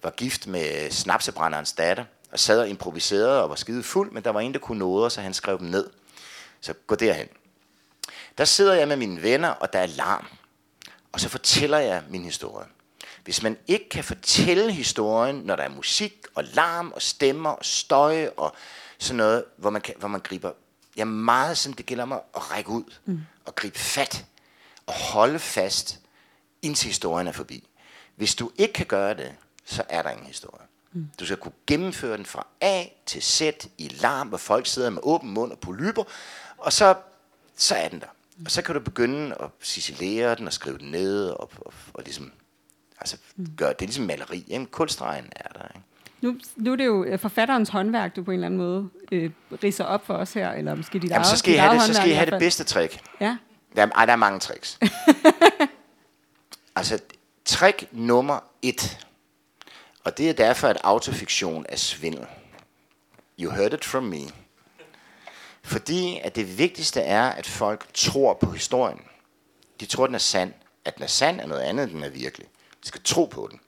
[0.03, 4.31] var gift med snapsebrænderens datter, og sad og improviserede og var skide fuld, men der
[4.31, 5.91] var en, der kunne nåde, så han skrev dem ned.
[6.61, 7.29] Så gå derhen.
[8.39, 10.27] Der sidder jeg med mine venner, og der er larm.
[11.13, 12.67] Og så fortæller jeg min historie.
[13.25, 17.65] Hvis man ikke kan fortælle historien, når der er musik og larm og stemmer og
[17.65, 18.55] støj og
[18.99, 20.53] sådan noget, hvor man, kan, hvor man griber,
[20.97, 23.21] ja meget sådan, det gælder mig at række ud mm.
[23.45, 24.25] og gribe fat
[24.87, 26.01] og holde fast,
[26.63, 27.69] indtil historien er forbi.
[28.17, 30.67] Hvis du ikke kan gøre det, så er der ingen historie.
[30.93, 31.09] Mm.
[31.21, 33.43] Du skal kunne gennemføre den fra A til Z
[33.79, 36.05] i larm, hvor folk sidder med åben mund og polyper,
[36.59, 36.95] og så,
[37.57, 38.07] så er den der.
[38.45, 42.03] Og så kan du begynde at ciselere den og skrive den ned og, og, og
[42.03, 42.33] ligesom
[43.03, 43.17] Altså,
[43.57, 44.45] gør, det er ligesom maleri.
[44.49, 44.67] Ikke?
[44.67, 45.69] Kulstregen er der.
[45.75, 45.87] Ikke?
[46.21, 49.31] Nu, nu er det jo øh, forfatterens håndværk, du på en eller anden måde øh,
[49.63, 51.83] riser op for os her, eller måske dit Jamen, eget, så skal I have, det,
[51.83, 53.01] så skal I have det bedste trick.
[53.21, 53.37] Ja.
[53.77, 54.79] Der, ej, der er mange tricks.
[56.77, 56.99] altså,
[57.45, 59.07] trick nummer et,
[60.05, 62.27] og det er derfor, at autofiktion er svindel.
[63.39, 64.23] You heard it from me.
[65.63, 69.01] Fordi at det vigtigste er, at folk tror på historien.
[69.81, 70.55] De tror, den er sand.
[70.85, 72.47] At den er sand er noget andet, end den er virkelig.
[72.83, 73.61] De skal tro på den.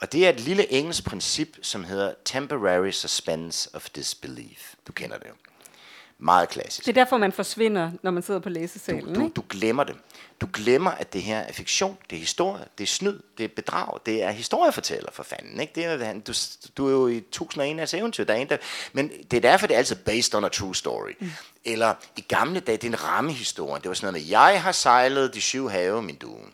[0.00, 4.74] Og det er et lille engelsk princip, som hedder temporary suspense of disbelief.
[4.86, 5.34] Du kender det jo.
[6.20, 6.86] Meget klassisk.
[6.86, 9.96] Det er derfor, man forsvinder, når man sidder på læsesalen, du, du, du glemmer det.
[10.40, 13.48] Du glemmer, at det her er fiktion, det er historie, det er snyd, det er
[13.56, 15.60] bedrag, det er historiefortæller for fanden.
[15.60, 15.72] Ikke?
[15.74, 16.32] Det er, du,
[16.76, 18.56] du er jo i 1001 af eventyr, der er en, der,
[18.92, 21.12] men det er derfor, det er altid based on a true story.
[21.20, 21.30] Mm.
[21.64, 23.82] Eller i gamle dage, det er en rammehistorie.
[23.82, 26.52] Det var sådan noget med, jeg har sejlet de syv have, min duen.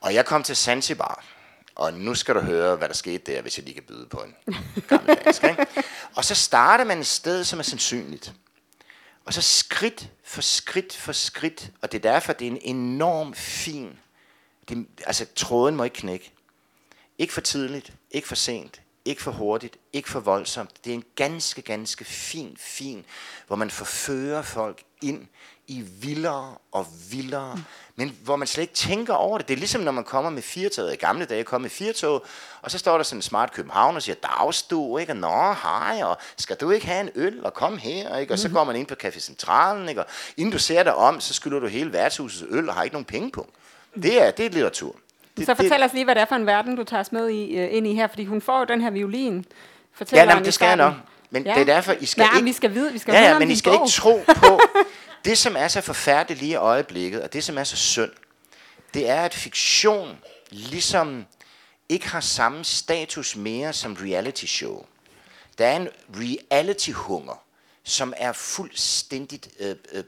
[0.00, 1.24] Og jeg kom til Zanzibar,
[1.74, 4.16] og nu skal du høre, hvad der skete der, hvis jeg lige kan byde på
[4.16, 4.56] en
[4.88, 5.44] gammel dansk.
[5.44, 5.66] Ikke?
[6.16, 8.32] Og så starter man et sted, som er sandsynligt.
[9.24, 13.34] Og så skridt for skridt for skridt, og det er derfor, det er en enorm
[13.34, 13.98] fin,
[14.68, 16.32] det, altså tråden må ikke knække.
[17.18, 20.84] Ikke for tidligt, ikke for sent, ikke for hurtigt, ikke for voldsomt.
[20.84, 23.06] Det er en ganske, ganske fin, fin,
[23.46, 25.26] hvor man forfører folk ind
[25.70, 27.62] i vildere og vildere, mm.
[27.96, 29.48] men hvor man slet ikke tænker over det.
[29.48, 30.92] Det er ligesom, når man kommer med firtoget.
[30.92, 32.24] I gamle dage kom med firtog,
[32.62, 35.12] og så står der sådan en smart København og siger, dagstu, ikke?
[35.12, 38.32] Og nå, hej, og skal du ikke have en øl, og kom her, ikke?
[38.32, 38.54] Og så mm.
[38.54, 40.00] går man ind på Café Centralen, ikke?
[40.00, 40.06] Og
[40.36, 43.04] inden du ser dig om, så skylder du hele værtshusets øl, og har ikke nogen
[43.04, 43.46] penge på.
[43.94, 44.96] Det er, det er litteratur.
[45.36, 47.12] Det, så fortæl det, os lige, hvad det er for en verden, du tager os
[47.12, 49.44] med i, uh, ind i her, fordi hun får jo den her violin.
[49.92, 50.94] Fortæl ja, jamen, det skal jeg nok.
[51.30, 51.54] Men ja.
[51.54, 52.44] det er derfor, I skal ja, ikke...
[52.44, 53.86] vi skal vide, vi skal ja, ja, men I skal bog.
[53.86, 54.60] ikke tro på...
[55.24, 58.10] det, som er så forfærdeligt lige i øjeblikket, og det, som er så synd,
[58.94, 60.18] det er, at fiktion
[60.50, 61.26] ligesom
[61.88, 64.84] ikke har samme status mere som reality show.
[65.58, 67.42] Der er en reality-hunger,
[67.84, 70.04] som er fuldstændigt øh, øh,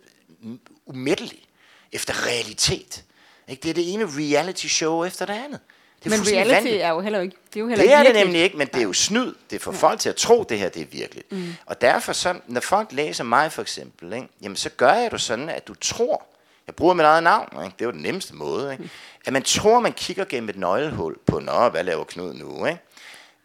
[0.87, 1.44] umættelig
[1.92, 3.04] efter realitet.
[3.48, 3.62] Ikke?
[3.62, 5.61] Det er det ene reality show efter det andet.
[6.04, 6.82] Det er men reality vanligt.
[6.82, 8.76] er jo heller ikke det er jo heller Det er det nemlig ikke, men det
[8.76, 9.34] er jo snyd.
[9.50, 9.78] Det for ja.
[9.78, 11.32] folk til at tro, det her det er virkeligt.
[11.32, 11.54] Mm.
[11.66, 15.20] Og derfor, så, når folk læser mig for eksempel, ikke, jamen så gør jeg det
[15.20, 16.26] sådan, at du tror,
[16.66, 17.74] jeg bruger mit eget navn, ikke?
[17.78, 18.90] det er jo den nemmeste måde, ikke?
[19.26, 22.66] at man tror, man kigger gennem et nøglehul på, nå, hvad laver Knud nu?
[22.66, 22.80] Ikke?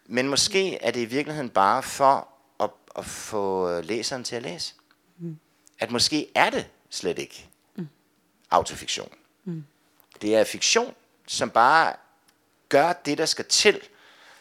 [0.06, 2.28] Men måske er det i virkeligheden bare for
[2.60, 4.74] at, at få øh, læseren til at læse.
[5.18, 5.38] Mm.
[5.80, 7.88] At måske er det slet ikke mm.
[8.52, 9.10] autofiktion.
[9.44, 9.64] Mm.
[10.22, 10.94] Det er fiktion,
[11.28, 11.94] som bare
[12.70, 13.80] gør det, der skal til,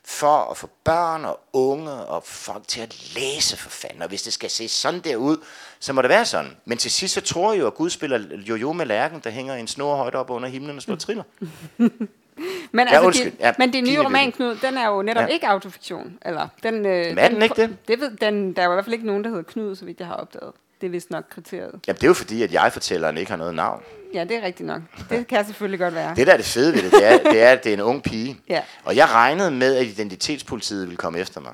[0.04, 4.02] for at få børn og unge og folk til at læse for fanden.
[4.02, 5.36] Og hvis det skal se sådan der ud,
[5.80, 6.56] så må det være sådan.
[6.64, 9.54] Men til sidst så tror jeg jo, at Gud spiller jojo med lærken, der hænger
[9.54, 11.24] en snor højt op under himlen og slår triller.
[12.72, 15.26] men, altså, ja, de, ja, men det nye roman, Knud, den er jo netop ja.
[15.26, 16.18] ikke autofiktion.
[16.22, 17.76] Eller, den, øh, men er den, den ikke det?
[17.88, 19.84] det ved, den, der er jo i hvert fald ikke nogen, der hedder Knud, så
[19.84, 20.52] vidt jeg har opdaget.
[20.80, 21.80] Det er vist nok kriteriet.
[21.86, 23.82] Jamen, det er jo fordi, at jeg-fortælleren ikke har noget navn.
[24.14, 24.82] Ja, det er rigtigt nok.
[25.10, 26.14] Det kan selvfølgelig godt være.
[26.16, 27.80] Det, der er det fede ved det, det er, det er at det er en
[27.80, 28.40] ung pige.
[28.48, 28.62] Ja.
[28.84, 31.52] Og jeg regnede med, at identitetspolitiet ville komme efter mig.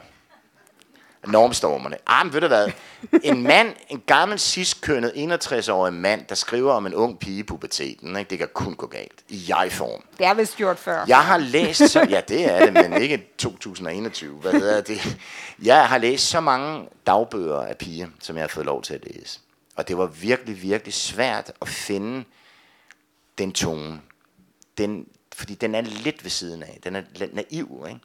[1.27, 1.97] Normstormerne.
[2.07, 2.69] Ah, men ved du hvad?
[3.23, 8.17] En mand, en gammel sidstkønnet 61-årig mand, der skriver om en ung pige i puberteten,
[8.17, 8.31] ikke?
[8.31, 9.25] det kan kun gå galt.
[9.29, 10.03] I jeg-form.
[10.19, 11.05] Det er vist gjort før.
[11.09, 14.37] Jeg har læst, så, ja det er det, men ikke 2021.
[14.37, 15.19] Hvad hedder det?
[15.63, 19.01] Jeg har læst så mange dagbøger af piger, som jeg har fået lov til at
[19.15, 19.41] læse.
[19.77, 22.25] Og det var virkelig, virkelig svært at finde
[23.39, 24.01] den tone.
[24.79, 26.79] Den, fordi den er lidt ved siden af.
[26.85, 28.01] Den er naiv, ikke?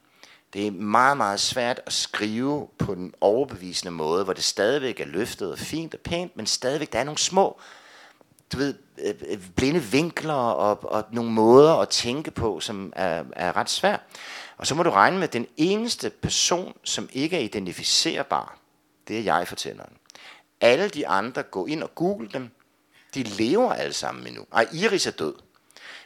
[0.52, 5.04] Det er meget, meget svært at skrive på den overbevisende måde, hvor det stadigvæk er
[5.04, 7.60] løftet og fint og pænt, men stadigvæk der er nogle små,
[8.52, 13.24] du ved, øh, øh, blinde vinkler og, og nogle måder at tænke på, som er,
[13.32, 14.00] er ret svært.
[14.56, 18.58] Og så må du regne med, at den eneste person, som ikke er identificerbar,
[19.08, 19.92] det er jeg-fortælleren.
[20.60, 22.50] Alle de andre, gå ind og google dem,
[23.14, 24.46] de lever alle sammen endnu.
[24.52, 25.34] Ej, Iris er død.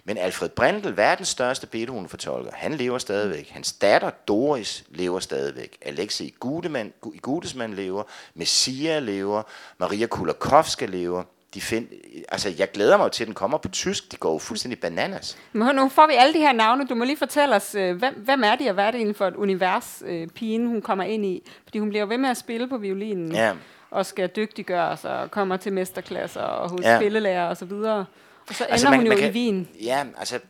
[0.04, 3.50] Men Alfred Brindel, verdens største Beethoven-fortolker, han lever stadigvæk.
[3.50, 5.78] Hans datter Doris lever stadigvæk.
[5.82, 6.92] Alexei Gudemann,
[7.22, 8.02] Gudesmann lever.
[8.34, 9.42] Messia lever.
[9.78, 11.22] Maria Kulakowska lever.
[11.54, 11.88] De find,
[12.28, 14.12] altså, jeg glæder mig til, at den kommer på tysk.
[14.12, 15.38] De går jo fuldstændig bananas.
[15.52, 16.86] Men nu får vi alle de her navne.
[16.86, 19.16] Du må lige fortælle os, øh, hvem, hvem er de, og hvad er det egentlig
[19.16, 21.42] for et univers, øh, pigen hun kommer ind i?
[21.64, 23.32] Fordi hun bliver ved med at spille på violinen.
[23.32, 23.52] Ja
[23.92, 26.98] og skal dygtiggøre sig og kommer til mesterklasser og hos ja.
[26.98, 28.04] spillelærer og så videre.
[28.48, 29.68] Og så altså, ender altså, man, hun jo man kan, i Wien.
[29.80, 30.40] Ja, altså...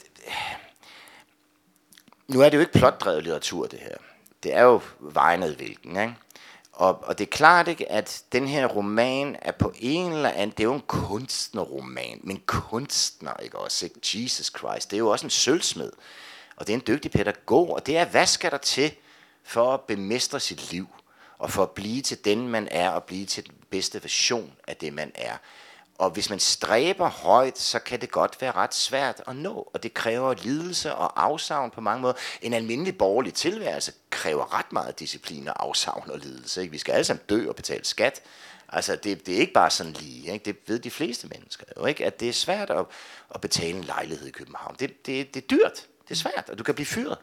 [2.29, 3.97] Nu er det jo ikke plotdrevet litteratur, det her.
[4.43, 6.15] Det er jo vejnet hvilken, ikke?
[6.73, 10.51] Og, og det er klart ikke, at den her roman er på en eller anden,
[10.51, 14.01] det er jo en kunstnerroman, men kunstner, ikke også, ikke?
[14.15, 15.93] Jesus Christ, det er jo også en sølvsmed,
[16.57, 18.93] og det er en dygtig pædagog, og det er, hvad skal der til
[19.45, 20.89] for at bemestre sit liv?
[21.43, 24.77] og for at blive til den, man er, og blive til den bedste version af
[24.77, 25.37] det, man er.
[25.99, 29.83] Og hvis man stræber højt, så kan det godt være ret svært at nå, og
[29.83, 32.15] det kræver lidelse og afsavn på mange måder.
[32.43, 36.61] En almindelig borgerlig tilværelse kræver ret meget disciplin og afsavn og lidelse.
[36.61, 36.73] Ikke?
[36.73, 38.23] Vi skal alle sammen dø og betale skat.
[38.69, 40.33] Altså, det, det er ikke bare sådan lige.
[40.33, 40.45] Ikke?
[40.45, 42.07] Det ved de fleste mennesker jo, ikke?
[42.07, 42.85] At det er svært at,
[43.35, 44.77] at betale en lejlighed i København.
[44.79, 45.87] Det, det, det er dyrt.
[46.09, 47.19] Det er svært, og du kan blive fyret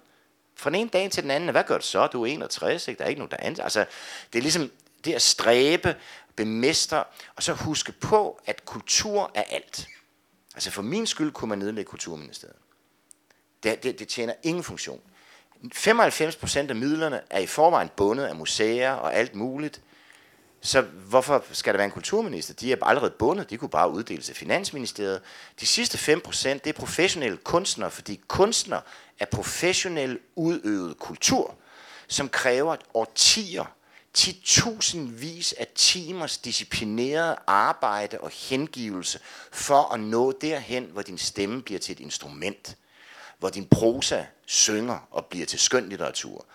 [0.59, 2.07] fra den ene dag til den anden, hvad gør du så?
[2.07, 2.97] Du er 61, ikke?
[2.97, 3.63] der er ikke nogen, der andet.
[3.63, 3.85] Altså,
[4.33, 4.71] det er ligesom
[5.05, 5.95] det at stræbe,
[6.39, 7.03] bemestre,
[7.35, 9.87] og så huske på, at kultur er alt.
[10.55, 12.55] Altså for min skyld kunne man nedlægge Kulturministeriet.
[13.63, 15.01] Det, det, det tjener ingen funktion.
[15.75, 19.81] 95% af midlerne er i forvejen bundet af museer og alt muligt.
[20.61, 22.53] Så hvorfor skal der være en kulturminister?
[22.53, 25.21] De er allerede bundet, de kunne bare uddeles til Finansministeriet.
[25.59, 28.81] De sidste 5% det er professionelle kunstnere, fordi kunstnere
[29.19, 31.55] er professionel udøvet kultur,
[32.07, 33.65] som kræver årtier,
[34.17, 39.19] 10.000 vis af timers disciplineret arbejde og hengivelse
[39.51, 42.77] for at nå derhen, hvor din stemme bliver til et instrument,
[43.39, 46.45] hvor din prosa synger og bliver til skøn litteratur.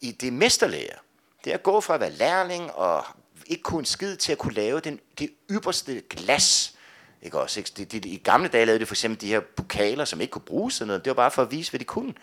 [0.00, 0.98] I det mesterlærer,
[1.44, 3.04] det er at gå fra at være lærling og
[3.46, 6.74] ikke kunne en skid til at kunne lave den, det ypperste glas.
[7.22, 7.72] Ikke også, ikke?
[7.76, 10.30] De, de, de, I gamle dage lavede de for eksempel de her pokaler, som ikke
[10.30, 11.04] kunne bruges til noget.
[11.04, 12.14] Det var bare for at vise, hvad de kunne.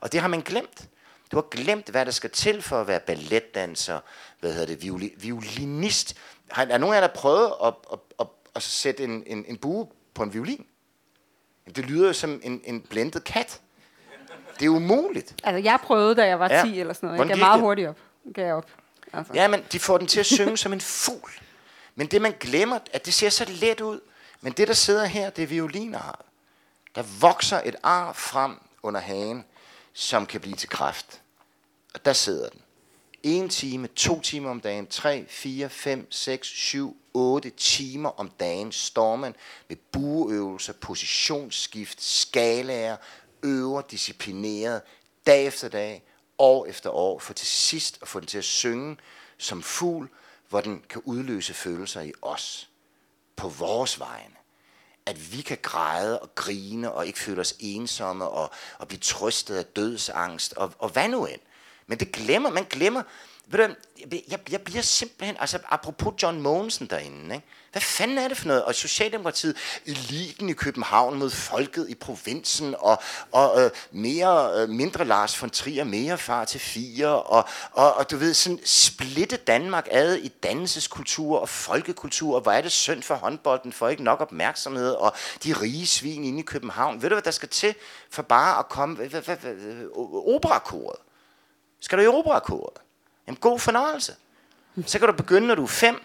[0.00, 0.88] Og det har man glemt.
[1.32, 4.00] Du har glemt, hvad der skal til for at være balletdanser,
[4.40, 6.16] hvad hedder det, violi, violinist.
[6.50, 9.56] Har, er nogen af jer, der prøvet at, at, at, at sætte en, en, en
[9.56, 10.66] bue på en violin?
[11.76, 13.60] Det lyder jo som en, en blendet kat.
[14.60, 15.34] Det er umuligt.
[15.44, 16.80] Altså, jeg prøvede, da jeg var 10 ja.
[16.80, 17.18] eller sådan noget.
[17.18, 17.96] Jeg gav meget hurtigt op.
[18.34, 18.70] Gav op.
[19.12, 19.32] Altså.
[19.34, 21.30] Ja, men de får den til at synge som en fugl.
[21.94, 24.00] Men det man glemmer, at det ser så let ud.
[24.40, 26.24] Men det der sidder her, det er violiner.
[26.94, 29.44] Der vokser et ar frem under hagen,
[29.92, 31.20] som kan blive til kraft.
[31.94, 32.60] Og der sidder den.
[33.22, 38.72] En time, to timer om dagen, tre, fire, fem, seks, syv, otte timer om dagen
[38.72, 39.34] står man
[39.68, 42.96] med bueøvelser, positionsskift, skalaer,
[43.42, 44.82] øver disciplineret
[45.26, 46.02] dag efter dag,
[46.38, 48.96] år efter år, for til sidst at få den til at synge
[49.38, 50.08] som fugl,
[50.48, 52.68] hvor den kan udløse følelser i os,
[53.36, 54.34] på vores vegne.
[55.06, 59.56] At vi kan græde og grine og ikke føle os ensomme og, og blive trøstet
[59.56, 61.40] af dødsangst og, og hvad nu end.
[61.88, 63.02] Men det glemmer, man glemmer,
[63.46, 63.74] ved du,
[64.30, 67.46] jeg, jeg bliver simpelthen, altså apropos John Mogensen derinde, ikke?
[67.72, 68.64] hvad fanden er det for noget?
[68.64, 75.04] Og Socialdemokratiet, eliten i København mod folket i provinsen, og, og øh, mere, øh, mindre
[75.04, 79.88] Lars von Trier, mere far til fire, og, og, og du ved, sådan splitte Danmark
[79.90, 84.20] ad i dannelseskultur og folkekultur, og hvor er det synd for håndbolden, for ikke nok
[84.20, 85.12] opmærksomhed, og
[85.44, 87.02] de rige svin inde i København.
[87.02, 87.74] Ved du, hvad der skal til
[88.10, 89.54] for bare at komme, hvad, hvad, hvad,
[90.26, 90.96] operakoret?
[91.80, 92.78] Skal du i operakoret?
[93.26, 94.14] Jamen god fornøjelse.
[94.86, 96.02] Så kan du begynde, når du er fem.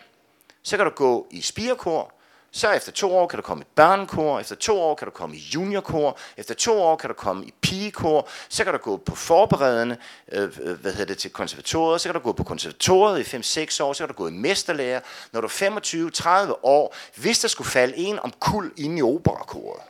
[0.63, 2.13] Så kan du gå i spirekor.
[2.51, 4.39] Så efter to år kan du komme i børnekor.
[4.39, 6.17] Efter to år kan du komme i juniorkor.
[6.38, 8.27] Efter to år kan du komme i pigekor.
[8.49, 9.97] Så kan du gå på forberedende,
[10.31, 12.01] øh, øh hvad hedder det, til konservatoriet.
[12.01, 13.93] Så kan du gå på konservatoriet i 5-6 år.
[13.93, 14.99] Så kan du gå i mesterlærer.
[15.31, 19.81] Når du er 25-30 år, hvis der skulle falde en om kul inde i operakoret,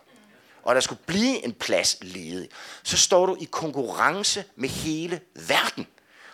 [0.64, 2.50] og der skulle blive en plads ledig,
[2.84, 5.88] så står du i konkurrence med hele verden.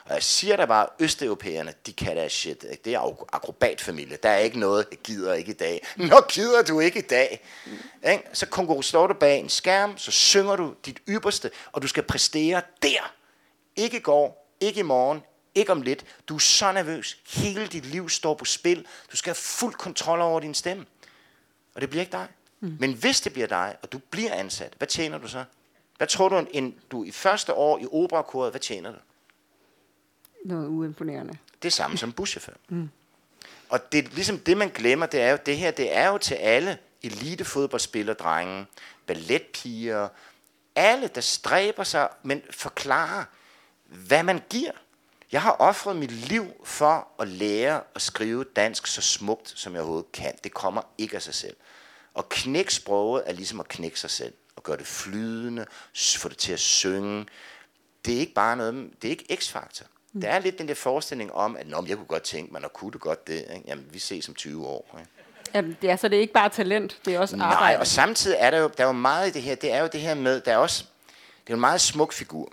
[0.06, 2.66] Og jeg siger da bare, østeuropæerne, de kan da shit.
[2.72, 2.84] Ikke?
[2.86, 4.18] Det er akrobatfamilie.
[4.24, 5.88] Der er ikke noget, jeg gider ikke i dag.
[6.10, 7.46] Nå, gider du ikke i dag.
[7.66, 8.10] Mm.
[8.12, 8.24] Ikke?
[8.34, 12.04] Så konkurrerer står du bag en skærm, så synger du dit ypperste, og du skal
[12.04, 13.14] præstere der.
[13.76, 15.22] Ikke i går, ikke i morgen,
[15.56, 16.06] ikke om lidt.
[16.28, 17.18] Du er så nervøs.
[17.28, 18.86] Hele dit liv står på spil.
[19.12, 20.86] Du skal have fuld kontrol over din stemme.
[21.76, 22.28] Og det bliver ikke dig.
[22.60, 22.78] Mm.
[22.80, 25.44] Men hvis det bliver dig, og du bliver ansat, hvad tjener du så?
[25.98, 28.98] Hvad tror du, en, du i første år i operakoret, hvad tjener du?
[30.46, 31.38] noget uimponerende.
[31.62, 32.54] Det er samme som buschauffør.
[32.70, 32.90] Mm.
[33.70, 36.36] Og det, ligesom det, man glemmer, det er jo, det her, det er jo til
[36.36, 38.66] alle elitefodboldspillere, drenge,
[39.06, 40.08] balletpiger,
[40.76, 43.24] alle, der stræber sig, men forklarer,
[43.86, 44.72] hvad man giver.
[45.32, 49.82] Jeg har offret mit liv for at lære at skrive dansk så smukt, som jeg
[49.82, 50.34] overhovedet kan.
[50.44, 51.56] Det kommer ikke af sig selv.
[52.14, 54.34] Og knække sproget er ligesom at knække sig selv.
[54.56, 55.66] Og gøre det flydende,
[56.18, 57.26] få det til at synge.
[58.06, 59.86] Det er ikke bare noget, det er ikke x-faktor.
[60.14, 60.22] Mm.
[60.22, 62.70] Der er lidt den der forestilling om, at Nå, jeg kunne godt tænke mig, når
[62.70, 63.46] kunne du godt det?
[63.56, 63.64] Ikke?
[63.68, 64.96] Jamen, vi ses om 20 år.
[65.00, 65.12] Ikke?
[65.54, 67.60] Jamen, det er, så det er ikke bare talent, det er også arbejde.
[67.60, 69.82] Nej, og samtidig er der jo, der er jo meget i det her, det er
[69.82, 70.86] jo det her med, der er også,
[71.48, 72.52] det er en meget smuk figur,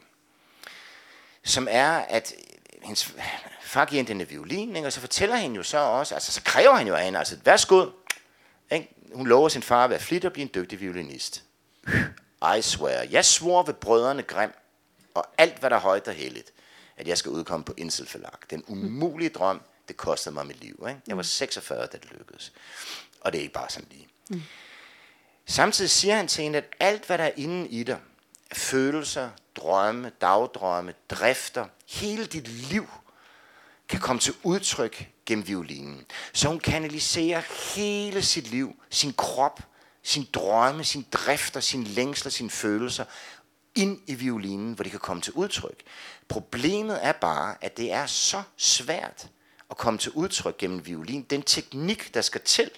[1.44, 2.34] som er, at
[2.82, 3.14] hendes
[3.62, 4.88] far giver hende den violin, ikke?
[4.88, 7.36] og så fortæller hende jo så også, altså så kræver han jo af hende, altså
[7.44, 7.92] værsgo, ikke?
[9.14, 11.42] Hun lover sin far at være flittig og blive en dygtig violinist.
[12.58, 14.50] I swear, jeg svor ved brødrene Grim,
[15.14, 16.52] og alt hvad der er højt og heldigt
[16.96, 18.30] at jeg skal udkomme på Inselforlag.
[18.50, 20.86] Den umulige drøm, det kostede mig mit liv.
[20.88, 21.00] Ikke?
[21.06, 22.52] Jeg var 46, da det lykkedes.
[23.20, 24.08] Og det er ikke bare sådan lige.
[24.30, 24.42] Mm.
[25.46, 27.98] Samtidig siger han til hende, at alt hvad der er inde i dig,
[28.52, 32.88] følelser, drømme, dagdrømme, drifter, hele dit liv,
[33.88, 36.06] kan komme til udtryk gennem violinen.
[36.32, 37.42] Så hun kanaliserer
[37.74, 39.60] hele sit liv, sin krop,
[40.02, 43.04] sin drømme, sin drifter, sin længsler, sine følelser
[43.74, 45.82] ind i violinen, hvor de kan komme til udtryk.
[46.28, 49.28] Problemet er bare, at det er så svært
[49.70, 51.22] at komme til udtryk gennem violin.
[51.22, 52.70] Den teknik, der skal til,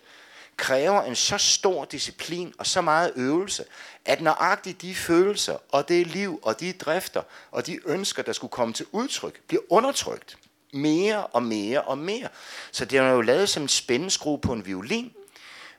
[0.56, 3.64] kræver en så stor disciplin og så meget øvelse,
[4.04, 8.50] at nøjagtigt de følelser og det liv og de drifter og de ønsker, der skulle
[8.50, 10.38] komme til udtryk, bliver undertrykt
[10.72, 12.28] mere og mere og mere.
[12.72, 15.12] Så det er jo lavet som en spændeskrue på en violin,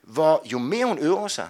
[0.02, 1.48] hvor jo mere hun øver sig,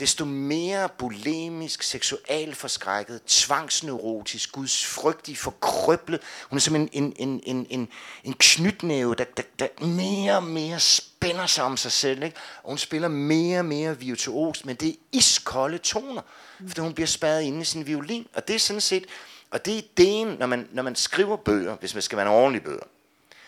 [0.00, 6.20] desto mere bulimisk, seksualforskrækket, tvangsneurotisk, gudsfrygtig, forkrøblet.
[6.50, 7.88] Hun er som en, en, en, en, en,
[8.24, 12.22] en knytnæve, der, der, der mere og mere spænder sig om sig selv.
[12.22, 12.36] Ikke?
[12.62, 16.22] Og hun spiller mere og mere virtuos, men det er iskolde toner,
[16.66, 18.26] fordi hun bliver spadet inde i sin violin.
[18.34, 19.06] Og det er sådan set,
[19.50, 22.32] og det er ideen, når man, når man skriver bøger, hvis man skal være en
[22.32, 22.84] ordentlig bøger,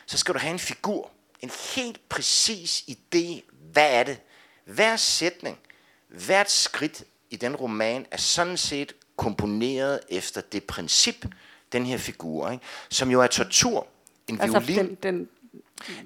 [0.07, 3.41] så skal du have en figur, en helt præcis idé,
[3.73, 4.19] hvad er det?
[4.65, 5.59] Hver sætning–
[6.13, 11.27] Hvert skridt i den roman er sådan set komponeret efter det princip,
[11.73, 12.65] den her figur, ikke?
[12.89, 13.87] som jo er tortur.
[14.29, 15.29] En altså violin, den, den,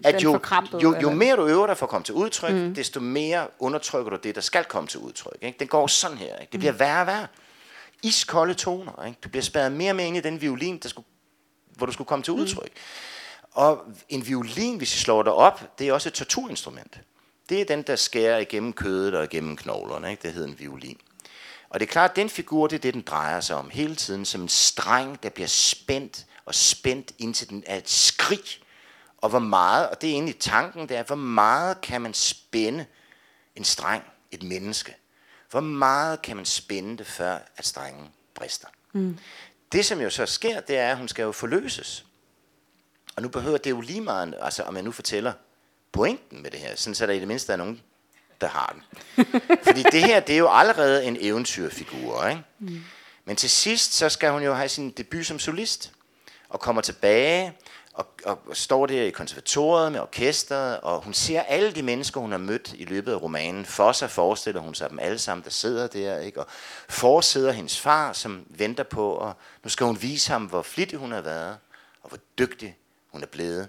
[0.04, 0.40] at jo,
[0.82, 2.74] jo, jo mere du øver dig for at komme til udtryk, mm.
[2.74, 5.38] desto mere undertrykker du det, der skal komme til udtryk.
[5.42, 5.58] Ikke?
[5.58, 6.38] Den går sådan her.
[6.38, 6.52] Ikke?
[6.52, 6.78] Det bliver mm.
[6.78, 7.26] værre og værre.
[8.02, 9.04] Iskolde toner.
[9.04, 9.18] Ikke?
[9.24, 11.06] Du bliver spærret mere og mere ind i den violin, der skulle,
[11.76, 12.40] hvor du skulle komme til mm.
[12.40, 12.72] udtryk.
[12.72, 13.50] Mm.
[13.52, 17.00] Og en violin, hvis I slår det op, det er også et torturinstrument.
[17.48, 20.10] Det er den, der skærer igennem kødet og igennem knoglerne.
[20.10, 20.22] Ikke?
[20.22, 20.98] Det hedder en violin.
[21.68, 23.96] Og det er klart, at den figur, det er det, den drejer sig om hele
[23.96, 28.44] tiden, som en streng, der bliver spændt og spændt indtil den er et skrig.
[29.18, 32.86] Og hvor meget, og det er egentlig tanken, det er, hvor meget kan man spænde
[33.56, 34.96] en streng, et menneske?
[35.56, 38.68] Hvor meget kan man spænde det, før at strengen brister?
[38.92, 39.18] Mm.
[39.72, 42.04] Det, som jo så sker, det er, at hun skal jo forløses.
[43.16, 45.32] Og nu behøver det jo lige meget, altså om jeg nu fortæller
[45.92, 47.82] pointen med det her, sådan så der i det mindste er nogen,
[48.40, 48.82] der har den.
[49.66, 52.42] Fordi det her, det er jo allerede en eventyrfigur, ikke?
[52.58, 52.84] Mm.
[53.24, 55.92] Men til sidst, så skal hun jo have sin debut som solist,
[56.48, 57.58] og kommer tilbage,
[57.96, 62.30] og, og står der i konservatoriet med orkestret, og hun ser alle de mennesker, hun
[62.30, 63.64] har mødt i løbet af romanen.
[63.64, 66.40] For sig forestiller hun sig dem alle sammen, der sidder der, ikke?
[66.40, 66.46] og
[66.88, 69.34] for sidder hendes far, som venter på, og
[69.64, 71.58] nu skal hun vise ham, hvor flittig hun har været,
[72.02, 72.76] og hvor dygtig
[73.08, 73.68] hun er blevet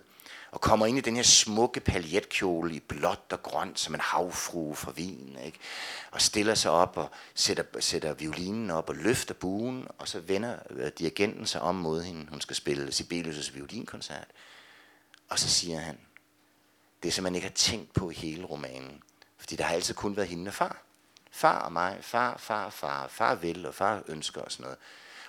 [0.52, 4.76] og kommer ind i den her smukke paljetkjole i blåt og grønt, som en havfrue
[4.76, 5.60] fra Wien, ikke?
[6.12, 10.56] og stiller sig op og sætter, sætter violinen op og løfter buen, og så vender
[10.70, 12.28] øh, dirigenten sig om mod hende.
[12.30, 14.28] Hun skal spille Sibelius' violinkoncert.
[15.30, 15.98] Og så siger han,
[17.04, 19.04] det som man ikke har tænkt på i hele romanen,
[19.38, 20.84] fordi der har altid kun været hende og far.
[21.32, 24.78] Far og mig, far, far, far, far vil og far ønsker og sådan noget.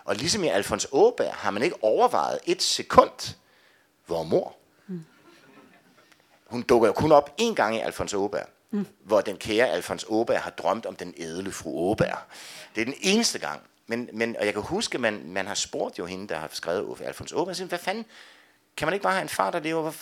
[0.04, 3.36] Og ligesom i Alfons Åberg har man ikke overvejet et sekund,
[4.06, 4.56] hvor mor
[6.46, 8.86] hun dukker jo kun op en gang i Alfons Åberg, mm.
[9.04, 12.18] hvor den kære Alfons Åberg har drømt om den ædle fru Åberg.
[12.74, 13.60] Det er den eneste gang.
[13.86, 16.48] Men, men, og jeg kan huske, at man, man har spurgt jo hende, der har
[16.52, 18.04] skrevet Alfons Åberg, siger, hvad fanden,
[18.76, 19.92] kan man ikke bare have en far, der lever hvad,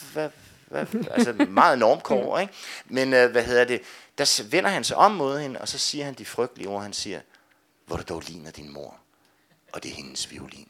[0.69, 2.53] hvad, hvad, altså meget normkår, ikke?
[2.87, 3.81] Men øh, hvad hedder det,
[4.19, 6.93] der vender han sig om mod hende, og så siger han de frygtelige ord, han
[6.93, 7.21] siger,
[7.87, 8.97] hvor du dog ligner din mor,
[9.73, 10.69] og det er hendes violin.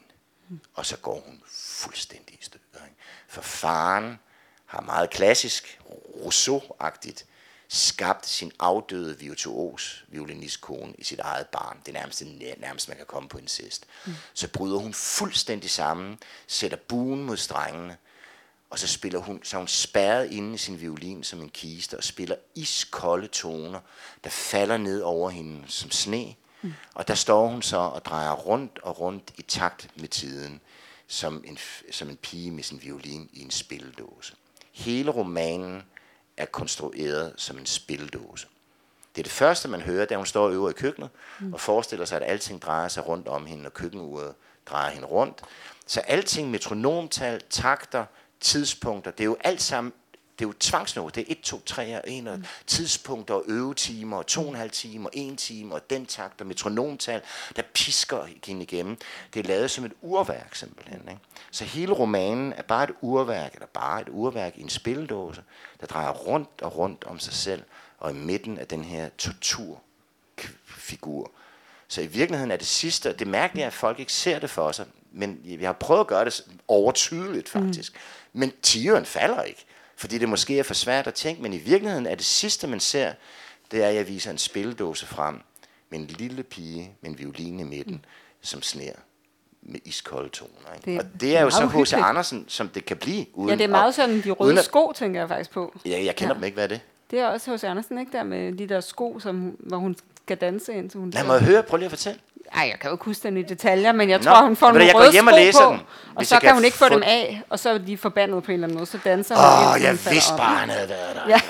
[0.74, 2.84] Og så går hun fuldstændig i stykker.
[2.84, 2.96] Ikke?
[3.28, 4.18] For faren
[4.66, 5.80] har meget klassisk,
[6.14, 7.24] Rousseau-agtigt,
[7.68, 11.80] skabt sin afdøde virtuos violinistkone i sit eget barn.
[11.86, 12.22] Det er nærmest,
[12.58, 13.86] nærmest man kan komme på incest.
[14.06, 14.12] Mm.
[14.34, 17.96] Så bryder hun fuldstændig sammen, sætter buen mod strengene,
[18.70, 22.04] og så spiller hun, så hun spærret inde i sin violin som en kiste, og
[22.04, 23.80] spiller iskolde toner,
[24.24, 26.34] der falder ned over hende som sne.
[26.66, 26.74] Mm.
[26.94, 30.60] Og der står hun så og drejer rundt og rundt i takt med tiden,
[31.06, 31.58] som en,
[31.90, 34.34] som en pige med sin violin i en spildåse.
[34.72, 35.82] Hele romanen
[36.36, 38.46] er konstrueret som en spildåse.
[39.14, 41.10] Det er det første, man hører, da hun står og øver i køkkenet,
[41.40, 41.52] mm.
[41.52, 44.34] og forestiller sig, at alting drejer sig rundt om hende, og køkkenuret
[44.66, 45.42] drejer hende rundt.
[45.86, 48.04] Så alting, metronomtal, takter,
[48.40, 49.92] tidspunkter, det er jo alt sammen
[50.38, 51.10] det er jo tvangsnummer.
[51.10, 52.44] Det er 1, 2, 3 og 1, og mm.
[52.66, 57.20] tidspunkter og øvetimer, og 2,5 timer, 1 time, og den takt og metronomtal,
[57.56, 58.98] der pisker hende igennem.
[59.34, 61.00] Det er lavet som et urværk simpelthen.
[61.08, 61.20] Ikke?
[61.50, 65.42] Så hele romanen er bare et urværk, eller bare et urværk i en spildåse,
[65.80, 67.62] der drejer rundt og rundt om sig selv,
[67.98, 71.30] og i midten af den her torturfigur.
[71.88, 74.72] Så i virkeligheden er det sidste, det mærkelige er, at folk ikke ser det for
[74.72, 77.92] sig, men vi har prøvet at gøre det overtydeligt faktisk.
[77.92, 78.40] Mm.
[78.40, 79.66] Men tigeren falder ikke
[79.96, 82.80] fordi det måske er for svært at tænke, men i virkeligheden er det sidste, man
[82.80, 83.12] ser,
[83.70, 85.40] det er, at jeg viser en spildåse frem
[85.90, 88.00] med en lille pige med en violin i midten, mm.
[88.40, 88.92] som sner
[89.62, 90.74] med iskolde toner.
[90.74, 90.90] Ikke?
[90.90, 91.92] Det, og det er jo så H.C.
[91.92, 93.26] Andersen, som det kan blive.
[93.34, 95.78] Uden, ja, det er meget sådan de røde at, sko, tænker jeg faktisk på.
[95.86, 96.38] Ja, jeg kender ja.
[96.38, 96.54] dem ikke.
[96.54, 96.80] Hvad er det?
[97.10, 97.64] Det er også H.C.
[97.64, 98.12] Andersen, ikke?
[98.12, 100.90] Der med de der sko, som, hvor hun skal danse ind.
[100.90, 101.62] Så hun Lad mig høre.
[101.62, 102.20] Prøv lige at fortælle.
[102.56, 104.72] Ej, jeg kan jo ikke huske den i detaljer, men jeg Nå, tror, hun får
[104.72, 105.80] nogle røde sko på, den,
[106.14, 108.54] og så kan hun ikke få dem af, og så er de forbandet på en
[108.54, 109.44] eller anden måde, så danser hun.
[109.44, 111.22] Åh, oh, jeg vidste bare, han havde været der.
[111.28, 111.40] Ja.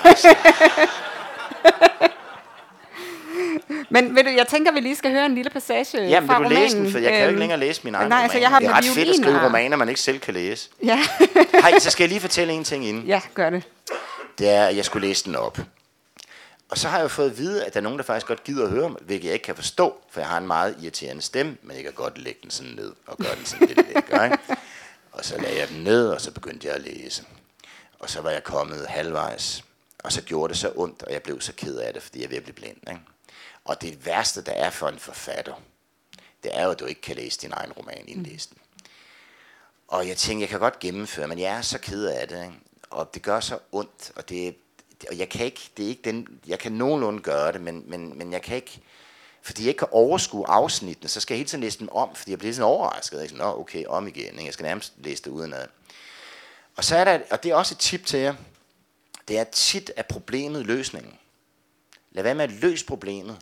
[3.89, 6.49] men ved du, jeg tænker, vi lige skal høre en lille passage Jamen, fra vil
[6.49, 6.63] du romanen.
[6.63, 8.31] læse den, for jeg kan jo ikke øhm, længere læse min egen Nej, roman.
[8.31, 10.69] Så jeg har det er ret fedt at skrive romaner, man ikke selv kan læse.
[10.83, 10.99] Ja.
[11.63, 13.03] Hej, så skal jeg lige fortælle en ting inden.
[13.03, 13.63] Ja, gør det.
[14.39, 15.57] Det er, at jeg skulle læse den op.
[16.69, 18.43] Og så har jeg jo fået at vide, at der er nogen, der faktisk godt
[18.43, 21.21] gider at høre mig, hvilket jeg ikke kan forstå, for jeg har en meget irriterende
[21.21, 24.23] stemme, men jeg kan godt lægge den sådan ned og gøre den sådan lidt lækker.
[24.23, 24.37] Ikke?
[25.11, 27.23] Og så lagde jeg den ned, og så begyndte jeg at læse.
[27.99, 29.63] Og så var jeg kommet halvvejs,
[29.99, 32.25] og så gjorde det så ondt, og jeg blev så ked af det, fordi jeg
[32.25, 32.77] er ved at blive blind.
[32.89, 33.01] Ikke?
[33.65, 35.61] Og det værste, der er for en forfatter,
[36.43, 38.51] det er jo, at du ikke kan læse din egen roman indlæst.
[39.87, 42.43] Og jeg tænkte, jeg kan godt gennemføre, men jeg er så ked af det.
[42.43, 42.59] Ikke?
[42.89, 44.55] Og det gør så ondt, og det,
[45.09, 48.17] og jeg kan ikke, det er ikke den, jeg kan nogenlunde gøre det, men, men,
[48.17, 48.81] men jeg kan ikke,
[49.41, 52.31] fordi jeg ikke kan overskue afsnittene, så skal jeg hele tiden læse dem om, fordi
[52.31, 53.19] jeg bliver sådan overrasket.
[53.19, 54.23] Jeg sådan, Nå, okay, om igen.
[54.23, 54.45] Ikke?
[54.45, 55.67] Jeg skal nærmest læse det udenad.
[56.75, 58.35] Og så er der, og det er også et tip til jer,
[59.27, 61.13] det er tit at problemet løsningen.
[62.11, 63.37] Lad være med at løse problemet.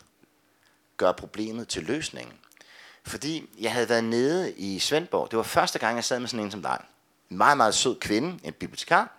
[0.97, 2.34] Gør problemet til løsningen.
[3.03, 5.32] Fordi jeg havde været nede i Svendborg.
[5.32, 6.80] Det var første gang, jeg sad med sådan en som dig.
[7.30, 9.18] En meget, meget sød kvinde, en bibliotekar.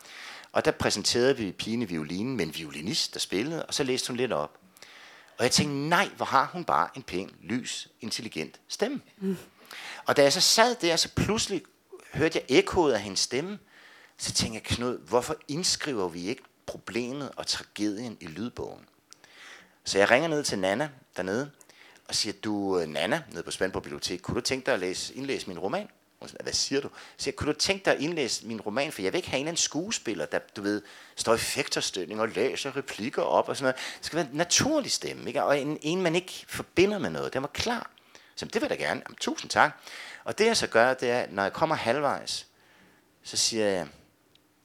[0.56, 4.08] Og der præsenterede vi pigen i violinen med en violinist, der spillede, og så læste
[4.08, 4.58] hun lidt op.
[5.38, 9.00] Og jeg tænkte, nej, hvor har hun bare en pæn, lys, intelligent stemme.
[9.18, 9.36] Mm.
[10.06, 11.62] Og da jeg så sad der, så pludselig
[12.14, 13.58] hørte jeg ekkoet af hendes stemme.
[14.18, 18.84] Så tænkte jeg, Knud, hvorfor indskriver vi ikke problemet og tragedien i lydbogen?
[19.84, 21.50] Så jeg ringer ned til Nana dernede,
[22.08, 25.14] og siger, du øh, Nana, nede på Spandborg Bibliotek, kunne du tænke dig at læse,
[25.14, 25.88] indlæse min roman?
[26.18, 26.90] Hvad siger du?
[27.16, 28.92] Så jeg, kunne du tænke dig at indlæse min roman?
[28.92, 30.82] For jeg vil ikke have en eller anden skuespiller, der, du ved,
[31.16, 33.96] står i fægterstøtning og læser replikker op og sådan noget.
[33.98, 35.44] Det skal være en naturlig stemme, ikke?
[35.44, 37.32] Og en, en, man ikke forbinder med noget.
[37.32, 37.90] Den var klar.
[38.36, 39.02] Så det vil jeg da gerne.
[39.06, 39.82] Jamen, tusind tak.
[40.24, 42.46] Og det jeg så gør, det er, når jeg kommer halvvejs,
[43.22, 43.88] så siger jeg,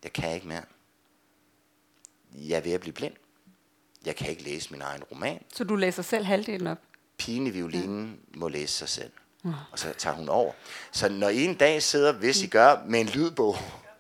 [0.04, 0.64] jeg kan ikke mere.
[2.34, 3.14] Jeg er ved at blive blind.
[4.06, 5.44] Jeg kan ikke læse min egen roman.
[5.54, 6.78] Så du læser selv halvdelen op?
[7.18, 8.40] Pigen i violinen ja.
[8.40, 9.12] må læse sig selv.
[9.44, 10.52] Og så tager hun over.
[10.92, 13.58] Så når en dag sidder, hvis I gør, med en lydbog,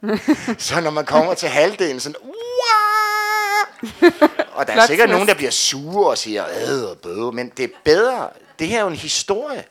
[0.58, 2.16] så når man kommer til halvdelen, sådan,
[4.54, 7.66] og der er sikkert nogen, der bliver sure og siger, æd og bøde, men det
[7.66, 8.30] er bedre.
[8.60, 9.64] Det her er jo en historie.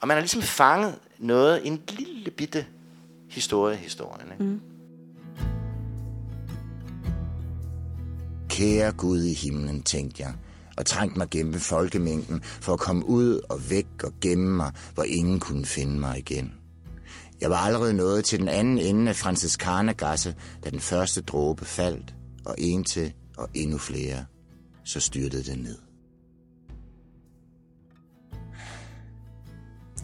[0.00, 2.66] Og man har ligesom fanget noget, en lille bitte
[3.28, 4.32] historie historien.
[4.32, 4.44] Ikke?
[4.44, 4.60] Mm.
[8.48, 10.32] Kære Gud i himlen, tænkte jeg,
[10.76, 15.04] og trængt mig gennem folkemængden for at komme ud og væk og gemme mig, hvor
[15.04, 16.52] ingen kunne finde mig igen.
[17.40, 22.14] Jeg var allerede nået til den anden ende af Franciscanergasse, da den første dråbe faldt,
[22.44, 24.24] og en til og endnu flere,
[24.84, 25.78] så styrtede den ned.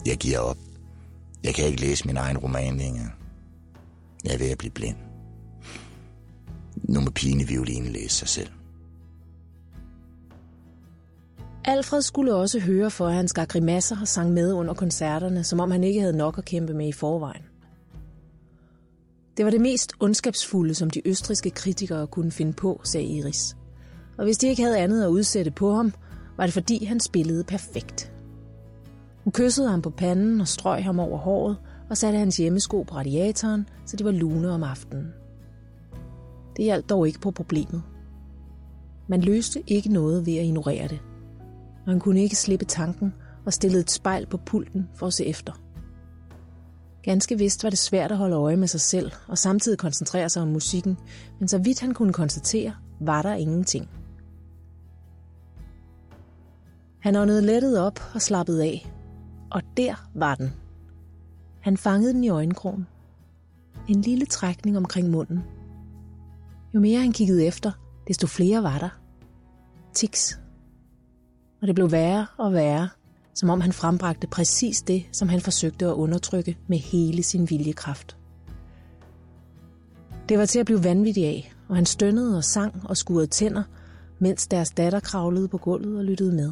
[0.05, 0.57] Jeg giver op.
[1.43, 3.09] Jeg kan ikke læse min egen roman længere.
[4.23, 4.97] Jeg er ved at blive blind.
[6.75, 8.49] Nu må pigen i violinen læse sig selv.
[11.69, 15.59] Alfred skulle også høre for, at han skar grimasser og sang med under koncerterne, som
[15.59, 17.41] om han ikke havde nok at kæmpe med i forvejen.
[19.37, 23.57] Det var det mest ondskabsfulde, som de østriske kritikere kunne finde på, sagde Iris.
[24.17, 25.93] Og hvis de ikke havde andet at udsætte på ham,
[26.37, 28.11] var det fordi, han spillede perfekt.
[29.23, 31.57] Hun kyssede ham på panden og strøg ham over håret
[31.89, 35.13] og satte hans hjemmesko på radiatoren, så det var lune om aftenen.
[36.57, 37.83] Det hjalp dog ikke på problemet.
[39.07, 40.99] Man løste ikke noget ved at ignorere det
[41.89, 43.13] og han kunne ikke slippe tanken
[43.45, 45.53] og stillede et spejl på pulten for at se efter.
[47.03, 50.41] Ganske vist var det svært at holde øje med sig selv og samtidig koncentrere sig
[50.41, 50.97] om musikken,
[51.39, 53.89] men så vidt han kunne konstatere, var der ingenting.
[56.99, 58.93] Han åndede lettet op og slappede af,
[59.51, 60.53] og der var den.
[61.61, 62.87] Han fangede den i øjenkrogen.
[63.87, 65.39] En lille trækning omkring munden.
[66.73, 67.71] Jo mere han kiggede efter,
[68.07, 68.99] desto flere var der.
[69.93, 70.39] Tiks
[71.61, 72.89] og det blev værre og værre,
[73.33, 78.17] som om han frembragte præcis det, som han forsøgte at undertrykke med hele sin viljekraft.
[80.29, 83.63] Det var til at blive vanvittig af, og han stønnede og sang og skurede tænder,
[84.19, 86.51] mens deres datter kravlede på gulvet og lyttede med.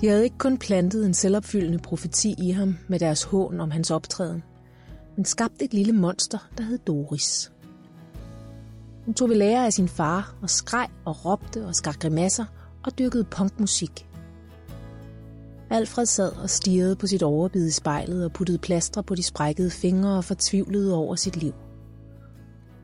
[0.00, 3.90] De havde ikke kun plantet en selvopfyldende profeti i ham med deres hån om hans
[3.90, 4.42] optræden,
[5.16, 7.52] men skabt et lille monster, der hed Doris.
[9.04, 12.44] Hun tog ved lære af sin far og skreg og råbte og skar grimasser
[12.86, 14.06] og dyrkede punkmusik.
[15.70, 19.70] Alfred sad og stirrede på sit overbid i spejlet og puttede plaster på de sprækkede
[19.70, 21.52] fingre og fortvivlede over sit liv.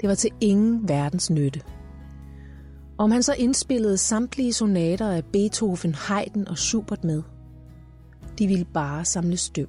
[0.01, 1.61] Det var til ingen verdens nytte.
[2.99, 7.23] Om han så indspillede samtlige sonater af Beethoven, Haydn og Schubert med.
[8.39, 9.69] De ville bare samle støv.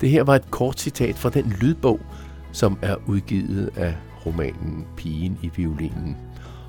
[0.00, 2.00] Det her var et kort citat fra den lydbog,
[2.52, 3.96] som er udgivet af
[4.26, 6.16] romanen Pigen i violinen.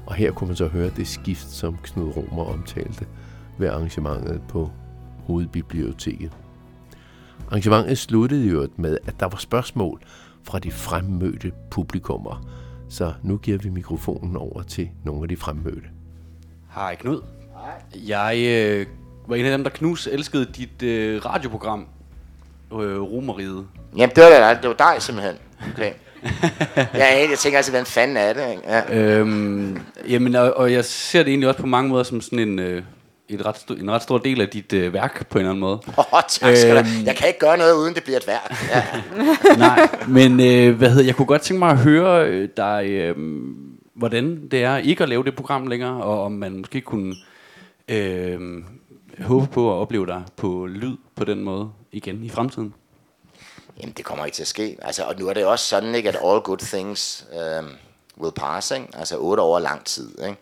[0.05, 3.05] Og her kunne man så høre det skift, som Knud Romer omtalte
[3.57, 4.71] ved arrangementet på
[5.25, 6.31] Hovedbiblioteket.
[7.47, 10.01] Arrangementet sluttede jo med, at der var spørgsmål
[10.43, 12.45] fra de fremmødte publikummer.
[12.89, 15.87] Så nu giver vi mikrofonen over til nogle af de fremmødte.
[16.69, 17.21] Hej Knud.
[17.53, 18.07] Hej.
[18.07, 18.85] Jeg øh,
[19.27, 21.87] var en af dem, der knus elskede dit øh, radioprogram,
[22.73, 23.67] øh, Romeriet.
[23.97, 25.35] Jamen, det var, det var dig simpelthen.
[25.73, 25.91] Okay.
[26.75, 28.51] ja, jeg tænker altså, hvad fanden er det?
[28.51, 28.63] Ikke?
[28.67, 28.99] Ja.
[28.99, 32.59] Øhm, jamen, og, og jeg ser det egentlig også på mange måder som sådan en...
[32.59, 32.83] Øh,
[33.29, 35.59] et ret stor, en ret stor del af dit øh, værk på en eller anden
[35.59, 35.73] måde.
[35.97, 38.55] Åh, oh, tak skal øhm, Jeg kan ikke gøre noget, uden det bliver et værk.
[38.69, 38.83] Ja.
[39.67, 43.15] Nej, men øh, hvad hedder, jeg kunne godt tænke mig at høre øh, dig, øh,
[43.95, 47.15] hvordan det er ikke at lave det program længere, og om man måske kunne
[47.87, 48.39] øh,
[49.21, 52.73] håbe på at opleve dig på lyd på den måde igen i fremtiden.
[53.81, 54.77] Jamen, det kommer ikke til at ske.
[54.81, 57.27] Altså, og nu er det også sådan, ikke, at all good things
[57.59, 57.69] um,
[58.17, 58.87] will pass, ikke?
[58.93, 60.37] Altså otte år lang tid, ikke?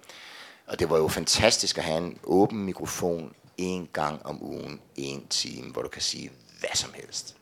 [0.68, 5.28] Og det var jo fantastisk at have en åben mikrofon en gang om ugen, en
[5.28, 7.36] time, hvor du kan sige hvad som helst.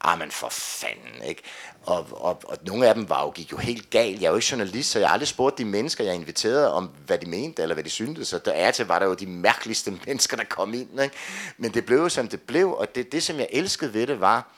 [0.00, 1.42] Ah, men for fanden, ikke?
[1.88, 4.20] Og, og, og nogle af dem var jo, gik jo helt galt.
[4.20, 6.90] Jeg er jo ikke journalist, så jeg har aldrig spurgt de mennesker, jeg inviterede, om
[7.06, 8.28] hvad de mente, eller hvad de syntes.
[8.28, 11.16] Så der er til, var der jo de mærkeligste mennesker, der kom ind, ikke?
[11.56, 14.20] Men det blev jo, som det blev, og det, det som jeg elskede ved det,
[14.20, 14.52] var,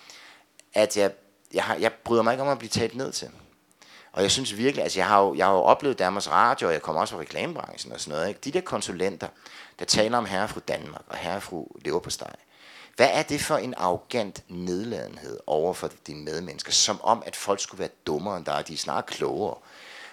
[0.74, 1.12] at jeg,
[1.54, 3.28] jeg, har, jeg bryder mig ikke om at blive talt ned til.
[4.12, 6.72] Og jeg synes virkelig, altså jeg har jo, jeg har jo oplevet Danmarks Radio, og
[6.72, 8.40] jeg kommer også fra reklamebranchen og sådan noget, ikke?
[8.44, 9.28] De der konsulenter,
[9.78, 12.36] der taler om herre og fru Danmark og herre og fru Leverpostej,
[13.00, 17.60] hvad er det for en arrogant nedladenhed over for dine medmennesker, som om at folk
[17.60, 19.54] skulle være dummere end dig, de er snart klogere.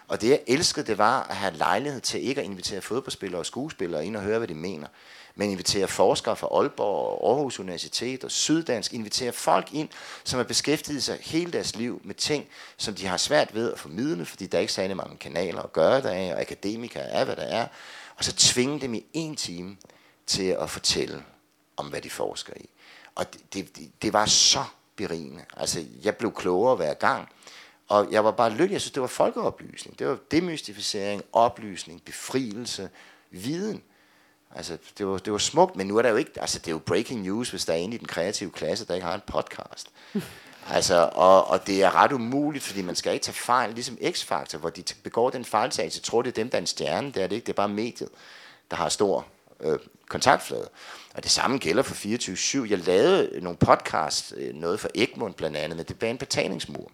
[0.08, 3.46] Og det jeg elskede, det var at have lejlighed til ikke at invitere fodboldspillere og
[3.46, 4.88] skuespillere ind og høre, hvad de mener,
[5.36, 9.90] men invitere forskere fra Aalborg og Aarhus Universitet og Syddansk, invitere folk ind,
[10.24, 13.80] som har beskæftiget sig hele deres liv med ting, som de har svært ved at
[13.80, 17.26] formidle, fordi der er ikke særlig mange kanaler at gøre det af, og akademikere er,
[17.26, 17.68] hvad der er,
[18.18, 19.78] og så tvinge dem i en time
[20.28, 21.24] til at fortælle
[21.78, 22.70] om, hvad de forsker i.
[23.18, 24.64] Og det, det, det var så
[24.96, 25.46] berigende.
[25.58, 27.30] Altså, jeg blev klogere hver gang.
[27.88, 28.72] Og jeg var bare lykkelig.
[28.72, 30.00] Jeg synes, det var folkeoplysning.
[30.00, 32.90] Det var demystificering, oplysning, befrielse,
[33.32, 33.84] viden.
[34.56, 36.32] Altså, det var, det var smukt, men nu er der jo ikke...
[36.42, 38.94] Altså, det er jo breaking news, hvis der er en i den kreative klasse, der
[38.94, 39.90] ikke har en podcast.
[40.76, 44.58] altså, og, og det er ret umuligt, fordi man skal ikke tage fejl, ligesom X-Factor,
[44.58, 46.02] hvor de begår den fejltagelse.
[46.02, 47.08] Tror, det er dem, der er en stjerne.
[47.12, 47.46] Det er det ikke.
[47.46, 48.10] Det er bare mediet,
[48.72, 49.26] der har stor
[49.60, 49.80] øh,
[50.10, 50.70] kontaktflade.
[51.14, 51.96] Og det samme gælder for
[52.66, 52.70] 24-7.
[52.70, 56.92] Jeg lavede nogle podcasts, øh, noget for Egmont blandt andet, men det var en betalingsmur.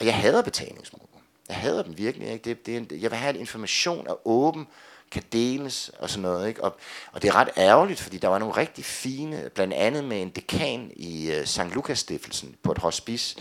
[0.00, 1.08] Og jeg hader betalingsmur.
[1.48, 2.32] Jeg hader dem virkelig.
[2.32, 2.44] Ikke?
[2.44, 4.66] Det, det, jeg vil have, at information er åben,
[5.10, 6.48] kan deles og sådan noget.
[6.48, 6.64] Ikke?
[6.64, 6.76] Og,
[7.12, 10.30] og det er ret ærgerligt, fordi der var nogle rigtig fine, blandt andet med en
[10.30, 11.74] dekan i øh, uh, St.
[11.74, 13.36] Lukas Stiftelsen på et hospice,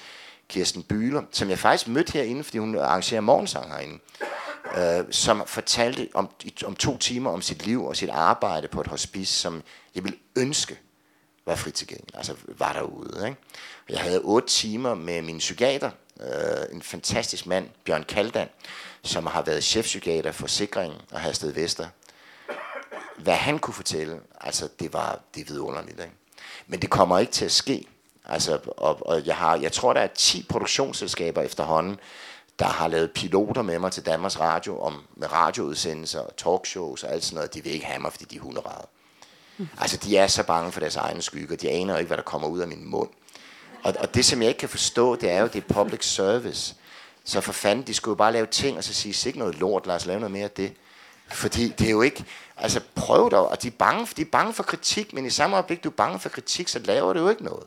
[0.50, 4.00] Kirsten Bühler, som jeg faktisk mødte herinde, fordi hun arrangerer morgensang herinde
[4.78, 6.30] øh, som fortalte om,
[6.66, 9.64] om to timer om sit liv og sit arbejde på et hospice, som
[9.96, 10.80] jeg ville ønske
[11.48, 13.28] var frit tilgængelig, altså var derude.
[13.28, 13.38] Ikke?
[13.90, 18.48] Jeg havde otte timer med min psykiater, øh, en fantastisk mand, Bjørn Kaldan,
[19.04, 21.88] som har været chefpsykiater for Sikringen og Hasted Vester.
[23.18, 26.00] Hvad han kunne fortælle, altså det var det vidunderligt.
[26.00, 26.14] Ikke?
[26.68, 27.88] Men det kommer ikke til at ske.
[28.26, 32.00] Altså, og, og jeg, har, jeg tror, der er 10 produktionsselskaber efterhånden,
[32.60, 37.12] der har lavet piloter med mig til Danmarks Radio om med radioudsendelser og talkshows og
[37.14, 37.54] alt sådan noget.
[37.54, 38.88] De vil ikke have mig, fordi de er hunderade.
[39.58, 39.68] Mm.
[39.78, 41.56] Altså, de er så bange for deres egne skygger.
[41.56, 43.10] De aner ikke, hvad der kommer ud af min mund.
[43.84, 46.76] Og, og det, som jeg ikke kan forstå, det er jo, det er public service.
[47.24, 49.88] Så for fanden, de skulle jo bare lave ting, og så sige, sig noget lort,
[49.88, 50.74] lad os lave noget mere af det.
[51.28, 52.26] Fordi det er jo ikke,
[52.58, 55.56] altså prøv dog, og de er, bange, de er bange for kritik, men i samme
[55.56, 57.64] øjeblik, du er bange for kritik, så laver det jo ikke noget.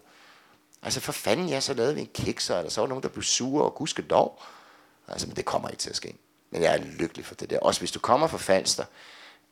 [0.82, 3.08] Altså for fanden, ja, så lavede vi en kikser, eller så var der nogen, der
[3.08, 4.42] blev sure, og gudske dog.
[5.10, 6.14] Altså, men det kommer ikke til at ske.
[6.50, 7.58] Men jeg er lykkelig for det der.
[7.58, 8.84] Også hvis du kommer fra Falster,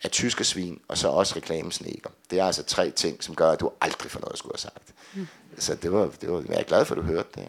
[0.05, 2.11] af tyske svin, og så også reklamesneker.
[2.31, 4.59] Det er altså tre ting, som gør, at du aldrig får noget at skulle have
[4.59, 4.95] sagt.
[5.15, 5.29] Mm.
[5.59, 7.49] Så det var, det var, jeg er glad for, at du hørte det.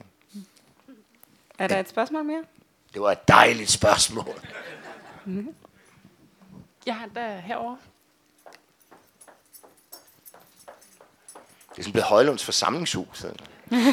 [1.60, 2.43] Er der et spørgsmål mere?
[2.93, 4.41] Det var et dejligt spørgsmål.
[5.26, 5.55] Mm.
[6.86, 7.78] Jeg har der herovre.
[11.70, 13.26] Det er sådan blevet Højlunds forsamlingshus.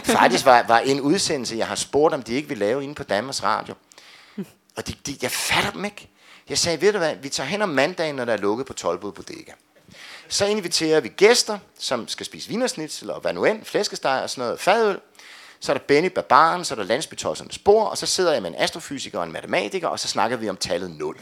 [0.05, 3.03] Faktisk var, var en udsendelse, jeg har spurgt, om de ikke vil lave inde på
[3.03, 3.75] Danmarks Radio.
[4.77, 6.09] Og de, de, jeg fatter dem ikke.
[6.49, 8.73] Jeg sagde, ved du hvad, vi tager hen om mandagen, når der er lukket på
[8.73, 9.53] Tolbod Bodega.
[10.29, 14.45] Så inviterer vi gæster, som skal spise vinersnitsel og hvad nu end, flæskesteg og sådan
[14.45, 15.01] noget, fadøl.
[15.61, 18.51] Så er der Benny Barbaren, så er der landsbytossernes spor, og så sidder jeg med
[18.51, 21.17] en astrofysiker og en matematiker, og så snakker vi om tallet 0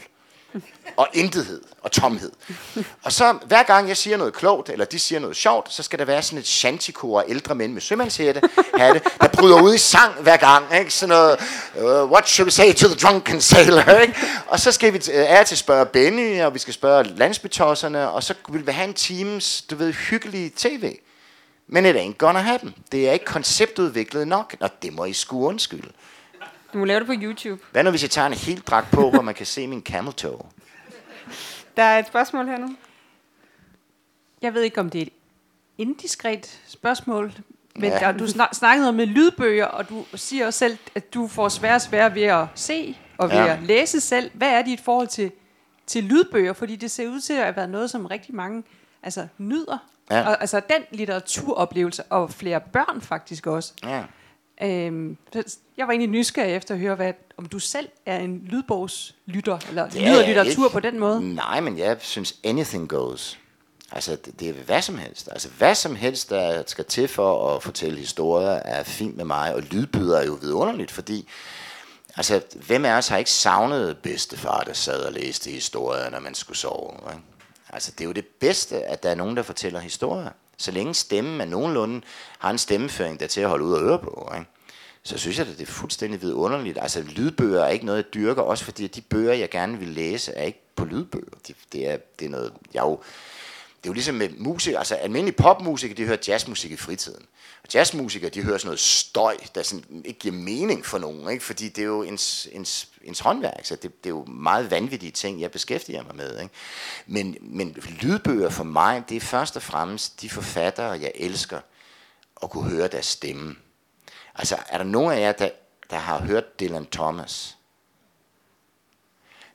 [0.97, 2.31] og intethed og tomhed.
[3.03, 5.99] Og så hver gang jeg siger noget klogt, eller de siger noget sjovt, så skal
[5.99, 8.41] der være sådan et shantikor af ældre mænd med sømandshætte,
[8.77, 10.65] hatte, der bryder ud i sang hver gang.
[10.79, 10.93] Ikke?
[10.93, 11.39] Sådan noget,
[11.75, 13.91] uh, what should we say to the drunken sailor?
[14.01, 14.15] Ikke?
[14.47, 18.23] Og så skal vi er til at spørge Benny, og vi skal spørge landsbetosserne, og
[18.23, 20.97] så vil vi have en times, du ved, hyggelig tv.
[21.67, 22.75] Men it ain't gonna happen.
[22.91, 25.89] Det er ikke konceptudviklet nok, og det må I sgu undskylde.
[26.75, 27.63] Du må lave det på YouTube.
[27.71, 30.13] Hvad nu, hvis jeg tager en helt dragt på, hvor man kan se min camel
[30.13, 30.39] toe?
[31.77, 32.75] Der er et spørgsmål her nu.
[34.41, 35.13] Jeg ved ikke, om det er et
[35.77, 37.33] indiskret spørgsmål,
[37.75, 37.99] men ja.
[37.99, 41.75] der, du snakkede om med lydbøger, og du siger også selv, at du får svære
[41.75, 43.53] og svære ved at se og ved ja.
[43.53, 44.31] at læse selv.
[44.33, 45.31] Hvad er dit forhold til,
[45.87, 46.53] til lydbøger?
[46.53, 48.63] Fordi det ser ud til at være noget, som rigtig mange
[49.03, 49.77] altså, nyder.
[50.11, 50.27] Ja.
[50.27, 53.73] Og, altså den litteraturoplevelse, og flere børn faktisk også.
[53.83, 54.03] Ja.
[54.61, 55.17] Øhm,
[55.77, 59.89] jeg var egentlig nysgerrig efter at høre, hvad, om du selv er en lydbogslytter, eller
[59.93, 61.35] lyder litteratur på den måde.
[61.35, 63.39] Nej, men jeg synes anything goes.
[63.91, 65.29] Altså, det, det er hvad som helst.
[65.31, 69.55] Altså, hvad som helst, der skal til for at fortælle historier, er fint med mig,
[69.55, 71.27] og lydbyder er jo vidunderligt, fordi
[72.15, 76.35] altså, hvem af os har ikke savnet bedstefar, der sad og læste historier, når man
[76.35, 76.93] skulle sove?
[77.11, 77.23] Ikke?
[77.69, 80.29] Altså, det er jo det bedste, at der er nogen, der fortæller historier.
[80.57, 82.01] Så længe stemmen er nogenlunde,
[82.39, 84.45] har en stemmeføring, der er til at holde ud og høre på, ikke?
[85.05, 86.77] så synes jeg, at det er fuldstændig vidunderligt.
[86.81, 90.31] Altså, lydbøger er ikke noget, jeg dyrker, også fordi de bøger, jeg gerne vil læse,
[90.31, 91.37] er ikke på lydbøger.
[91.47, 92.99] Det, det, er, det er noget, jeg jo,
[93.77, 97.25] det er jo ligesom med musik, altså almindelige popmusikere, de hører jazzmusik i fritiden.
[97.63, 101.43] Og jazzmusikere, de hører sådan noget støj, der sådan ikke giver mening for nogen, ikke?
[101.43, 105.11] fordi det er jo ens, ens, ens håndværk, så det, det er jo meget vanvittige
[105.11, 106.39] ting, jeg beskæftiger mig med.
[106.39, 106.53] Ikke?
[107.05, 111.59] Men, men lydbøger for mig, det er først og fremmest de forfattere, jeg elsker,
[112.43, 113.55] at kunne høre deres stemme.
[114.35, 115.49] Altså, er der nogen af jer, der,
[115.89, 117.57] der har hørt Dylan Thomas?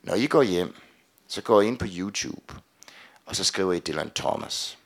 [0.03, 0.75] Når I går hjem,
[1.29, 2.55] så går I ind på YouTube,
[3.27, 4.79] og så skriver I Dylan Thomas.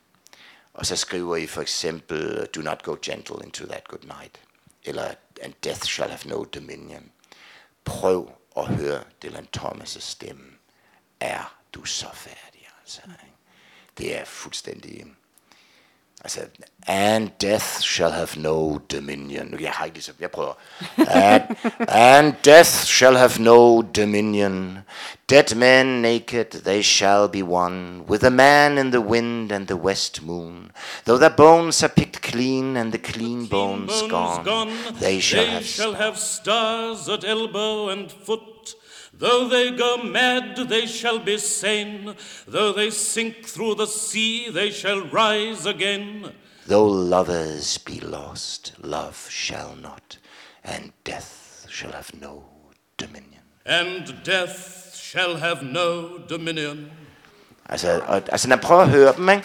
[0.74, 4.40] Og så skriver I for eksempel, Do not go gentle into that good night.
[4.84, 7.10] Eller And death shall have no dominion.
[7.84, 10.52] Prøv og høre Dylan Thomas' stemme.
[11.20, 12.68] Er du så færdig?
[12.80, 13.00] Altså,
[13.98, 15.06] det er fuldstændig
[16.24, 16.40] Altså,
[16.86, 19.60] and death shall have no dominion.
[19.60, 20.52] Jeg har ikke ligesom, jeg prøver.
[20.96, 21.42] And,
[21.88, 24.78] and death shall have no dominion.
[25.28, 29.76] Dead men naked, they shall be one, with a man in the wind and the
[29.76, 30.70] west moon.
[31.04, 34.72] Though their bones are picked clean and the clean, the clean bones, bones gone, gone,
[35.00, 38.53] they shall, they have, shall have stars at elbow and foot.
[39.18, 42.14] Though they go mad, they shall be sane.
[42.48, 46.32] Though they sink through the sea, they shall rise again.
[46.66, 50.18] Though lovers be lost, love shall not,
[50.64, 52.44] and death shall have no
[52.96, 53.42] dominion.
[53.66, 56.90] And death shall have no dominion.
[57.68, 59.44] Altså, og, altså når man prøver at høre dem, ikke?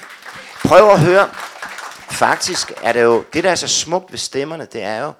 [0.66, 1.30] Prøv at høre.
[2.12, 5.14] Faktisk er det jo, det der er så smukt ved stemmerne, det er jo,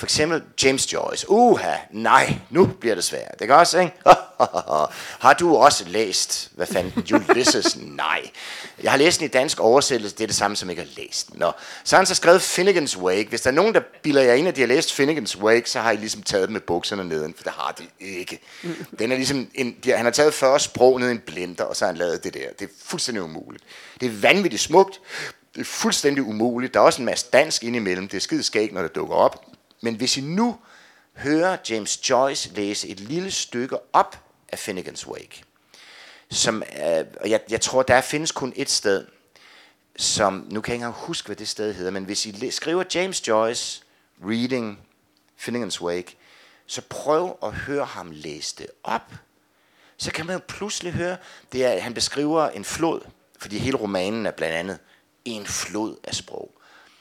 [0.00, 1.30] for eksempel James Joyce.
[1.30, 3.34] Uha, nej, nu bliver det svært.
[3.38, 3.92] Det kan også, ikke?
[5.24, 7.78] har du også læst, hvad fanden, Ulysses?
[8.04, 8.30] nej.
[8.82, 11.28] Jeg har læst den i dansk oversættelse, det er det samme, som ikke har læst
[11.28, 11.38] den.
[11.38, 11.52] Nå.
[11.84, 13.28] Så har han så skrevet Finnegan's Wake.
[13.28, 15.80] Hvis der er nogen, der bilder jer ind, at de har læst Finnegan's Wake, så
[15.80, 18.40] har I ligesom taget dem med bukserne neden, for det har de ikke.
[18.98, 21.76] Den er ligesom en, de, han har taget 40 sprog ned i en blender, og
[21.76, 22.46] så har han lavet det der.
[22.58, 23.64] Det er fuldstændig umuligt.
[24.00, 25.00] Det er vanvittigt smukt.
[25.54, 26.74] Det er fuldstændig umuligt.
[26.74, 28.08] Der er også en masse dansk indimellem.
[28.08, 29.49] Det er skide skægt, når det dukker op.
[29.80, 30.58] Men hvis I nu
[31.16, 35.42] hører James Joyce læse et lille stykke op af Finnegan's Wake,
[36.30, 39.06] som, øh, og jeg, jeg tror, der findes kun et sted,
[39.96, 42.84] som, nu kan jeg ikke engang huske, hvad det sted hedder, men hvis I skriver
[42.94, 43.82] James Joyce
[44.24, 44.78] reading
[45.40, 46.16] Finnegan's Wake,
[46.66, 49.12] så prøv at høre ham læse det op.
[49.96, 51.16] Så kan man jo pludselig høre,
[51.52, 53.00] det er, han beskriver en flod,
[53.38, 54.78] fordi hele romanen er blandt andet
[55.24, 56.60] en flod af sprog.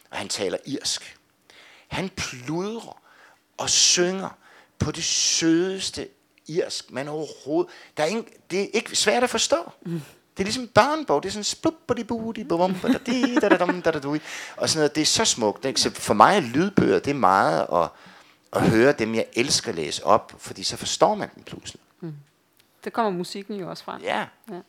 [0.10, 1.19] Og han taler irsk.
[1.90, 3.02] Han pludrer
[3.58, 4.30] og synger
[4.80, 6.08] på det sødeste
[6.48, 7.72] irsk, man overhovedet...
[7.98, 9.72] Der er ingen, det er ikke svært at forstå.
[9.82, 10.02] Mm.
[10.38, 11.24] Det er ligesom børnebog.
[11.24, 12.80] Det er sådan splup de budi bum og
[14.70, 14.96] sådan noget.
[14.96, 15.66] Det er så smukt.
[15.66, 15.82] Ikke?
[15.82, 17.90] Så for mig er lydbøger, det er meget at,
[18.54, 21.82] at høre dem, jeg elsker at læse op, fordi så forstår man dem pludselig.
[22.00, 22.14] Mm.
[22.84, 24.00] Det kommer musikken jo også fra.
[24.04, 24.26] Ja.
[24.52, 24.60] ja.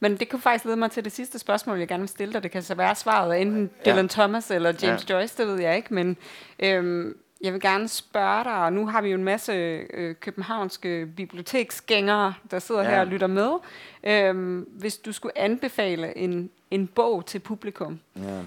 [0.00, 2.42] Men det kan faktisk lede mig til det sidste spørgsmål, jeg gerne vil stille dig.
[2.42, 3.92] Det kan så være svaret af enten ja.
[3.92, 5.14] Dylan Thomas eller James ja.
[5.14, 5.94] Joyce, det ved jeg ikke.
[5.94, 6.16] Men
[6.58, 11.06] øhm, jeg vil gerne spørge dig, og nu har vi jo en masse øh, københavnske
[11.16, 12.90] biblioteksgængere, der sidder ja.
[12.90, 13.50] her og lytter med.
[14.04, 18.40] Øhm, hvis du skulle anbefale en, en bog til publikum, ja.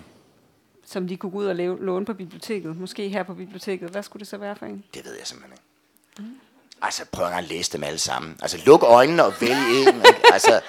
[0.85, 4.03] som de kunne gå ud og lave, låne på biblioteket, måske her på biblioteket, hvad
[4.03, 4.83] skulle det så være for en?
[4.93, 6.31] Det ved jeg simpelthen ikke.
[6.31, 6.39] Mm.
[6.81, 8.37] Altså, prøv at læse dem alle sammen.
[8.41, 10.01] Altså, luk øjnene og vælg en.
[10.33, 10.61] altså,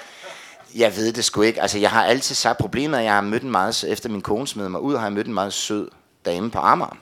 [0.75, 1.61] jeg ved det sgu ikke.
[1.61, 4.47] Altså, jeg har altid sagt, problemet at jeg har mødt en meget, efter min kone
[4.47, 5.89] smed mig ud, har jeg mødt en meget sød
[6.25, 6.97] dame på Amager,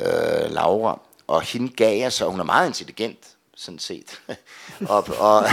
[0.00, 3.18] øh, Laura, og hende gav jeg så, hun er meget intelligent,
[3.56, 4.20] sådan set,
[4.88, 5.36] og, og,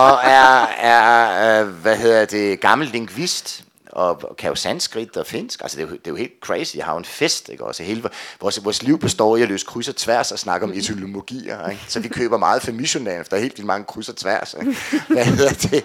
[0.00, 3.63] og er, er, øh, hvad hedder det, gammel lingvist,
[3.94, 5.62] og kan jo sanskrit og finsk.
[5.62, 6.76] Altså, det er, jo, det er jo helt crazy.
[6.76, 7.64] Jeg har jo en fest, ikke?
[7.64, 10.70] Også hele, vores, vores liv består i at løse kryds og tværs og snakke om
[10.70, 10.78] mm.
[10.78, 11.68] etymologier.
[11.68, 11.82] Ikke?
[11.88, 14.54] Så vi køber meget for missionæren, for der er helt vildt mange kryds og tværs.
[14.60, 14.76] Ikke?
[15.08, 15.84] Hvad hedder det?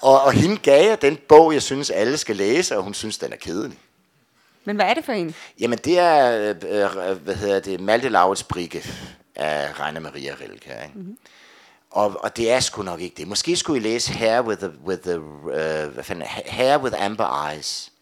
[0.00, 3.18] Og, og hende gav jeg den bog, jeg synes, alle skal læse, og hun synes,
[3.18, 3.78] den er kedelig.
[4.64, 5.34] Men hvad er det for en?
[5.60, 8.84] Jamen, det er, øh, øh hvad hedder det, Malte Laurits Brikke
[9.36, 10.54] af Rainer Maria Rilke.
[10.54, 10.92] Ikke?
[10.94, 11.16] Mm-hmm.
[11.94, 13.28] Og, og det er sgu nok ikke det.
[13.28, 17.48] Måske skulle I læse Hair with the, with the uh, hvad fanden, Hair with Amber
[17.48, 17.92] Eyes.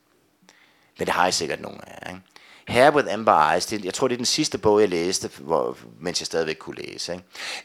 [0.99, 2.21] Men det har jeg sikkert nogen af ikke?
[2.69, 5.77] Hair with Amber Eyes, det, jeg tror det er den sidste bog jeg læste, hvor,
[6.01, 7.13] mens jeg stadigvæk kunne læse.
[7.13, 7.25] Ikke?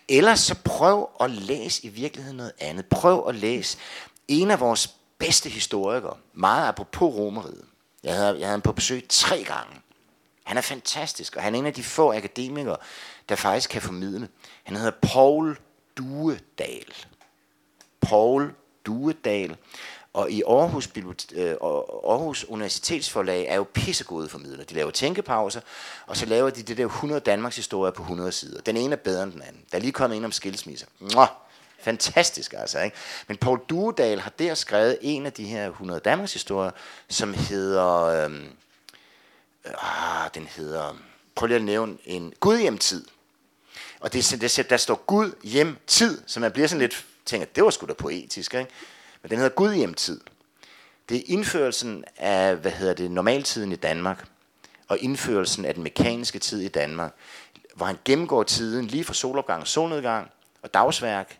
[0.09, 2.85] Ellers så prøv at læse i virkeligheden noget andet.
[2.85, 3.77] Prøv at læse
[4.27, 7.65] en af vores bedste historikere, meget apropos romeriet.
[8.03, 9.81] Jeg havde, jeg havde ham på besøg tre gange.
[10.43, 12.77] Han er fantastisk, og han er en af de få akademikere,
[13.29, 14.27] der faktisk kan formidle.
[14.63, 15.57] Han hedder Paul
[15.97, 16.93] Duedal.
[18.01, 18.53] Paul
[18.85, 19.57] Duedal.
[20.13, 20.89] Og i Aarhus,
[21.33, 24.63] øh, Aarhus Universitetsforlag er jo pissegode formidler.
[24.63, 25.61] De laver tænkepauser,
[26.07, 28.61] og så laver de det der 100 Danmarks historier på 100 sider.
[28.61, 29.61] Den ene er bedre end den anden.
[29.71, 30.87] Der er lige kommet en om skilsmisser.
[30.99, 31.27] Mwah!
[31.79, 32.97] Fantastisk altså, ikke?
[33.27, 36.71] Men Paul Duedal har der skrevet en af de her 100 Danmarks historier,
[37.09, 38.03] som hedder...
[38.03, 38.35] Øhm,
[39.65, 40.97] øh, øh, den hedder...
[41.35, 43.05] Prøv lige at nævne en Gudhjemtid.
[43.99, 47.63] Og det, det, der står Gud hjem tid, så man bliver sådan lidt, tænker, det
[47.63, 48.71] var sgu da poetisk, ikke?
[49.21, 50.21] Men den hedder Gud hjem tid.
[51.09, 54.25] Det er indførelsen af, hvad hedder det, normaltiden i Danmark,
[54.87, 57.13] og indførelsen af den mekaniske tid i Danmark,
[57.75, 60.31] hvor han gennemgår tiden lige fra solopgang og solnedgang,
[60.61, 61.39] og dagsværk,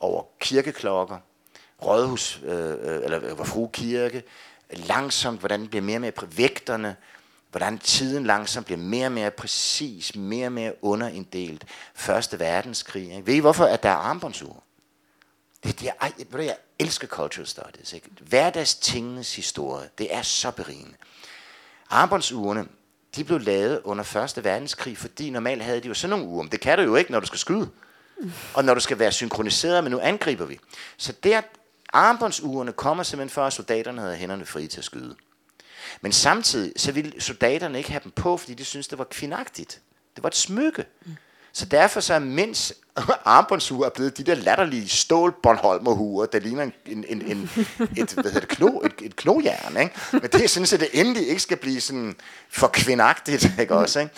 [0.00, 1.18] over kirkeklokker,
[1.82, 4.22] rådhus, øh, øh eller øh, hvor fru kirke,
[4.70, 6.96] langsomt, hvordan det bliver mere med vægterne,
[7.50, 11.64] hvordan tiden langsomt bliver mere og mere præcis, mere og mere underinddelt.
[11.94, 13.02] Første verdenskrig.
[13.02, 13.26] Ikke?
[13.26, 14.60] Ved I hvorfor, at der er armbåndsure?
[15.64, 17.92] Det, det er, ved du, jeg elsker cultural studies.
[17.92, 18.08] Ikke?
[18.20, 20.94] Hverdagstingenes historie, det er så berigende.
[21.90, 22.66] Armbåndsurene,
[23.16, 26.42] de blev lavet under Første Verdenskrig, fordi normalt havde de jo sådan nogle uger.
[26.42, 27.70] Men det kan du jo ikke, når du skal skyde.
[28.54, 30.58] Og når du skal være synkroniseret, men nu angriber vi.
[30.96, 31.40] Så der,
[31.92, 35.16] armbåndsurene kommer simpelthen for, at soldaterne havde hænderne fri til at skyde.
[36.00, 39.80] Men samtidig, så ville soldaterne ikke have dem på, fordi de syntes, det var kvinagtigt.
[40.16, 40.84] Det var et smykke.
[41.52, 42.74] Så derfor så er mens
[43.24, 47.50] armbåndsure er blevet de der latterlige stål Bornholmerhuer, der ligner en, en, en, en
[47.96, 49.94] et, hvad hedder det, kno, et, et knojern, ikke?
[50.12, 52.16] Men det er sådan, at det endelig ikke skal blive sådan
[52.48, 54.12] for kvindagtigt, ikke også, ikke?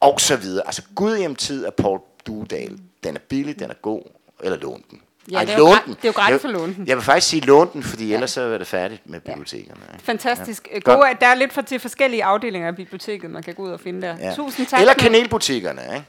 [0.00, 0.66] Og så videre.
[0.66, 2.78] Altså, Gudhjem-tid af Paul Dudal.
[3.04, 4.02] Den er billig, den er god,
[4.42, 5.00] eller lån den.
[5.30, 5.94] Ja, Ej, det, er jo, den.
[5.94, 6.86] det er jo gratis for lån den.
[6.86, 9.80] Jeg vil faktisk sige lån den, fordi ellers så er det færdigt med bibliotekerne.
[9.92, 9.98] Ja.
[10.04, 10.68] Fantastisk.
[10.74, 10.78] Ja.
[10.78, 13.80] Gode, der er lidt for til forskellige afdelinger af biblioteket, man kan gå ud og
[13.80, 14.16] finde der.
[14.20, 14.34] Ja.
[14.34, 14.80] Tusind tak.
[14.80, 16.06] Eller kanelbutikkerne, ikke?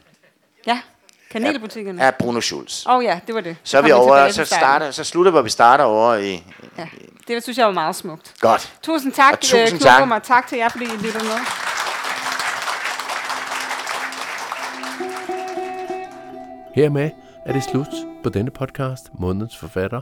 [0.68, 0.80] Ja.
[1.32, 2.02] Kanelbutikkerne?
[2.02, 2.86] Er Bruno Schulz.
[2.86, 3.58] Åh oh, ja, det var det.
[3.64, 6.44] Så, er vi over, så, starter, så slutter, hvor vi starter over i...
[6.78, 6.88] Ja,
[7.28, 8.34] det synes jeg var meget smukt.
[8.40, 8.74] Godt.
[8.84, 10.12] Tusind tak, og tusind øh, tak.
[10.12, 11.40] og tak til jer, fordi I lytter med.
[16.76, 17.88] Hermed er det slut
[18.24, 20.02] på denne podcast, Månedens Forfatter,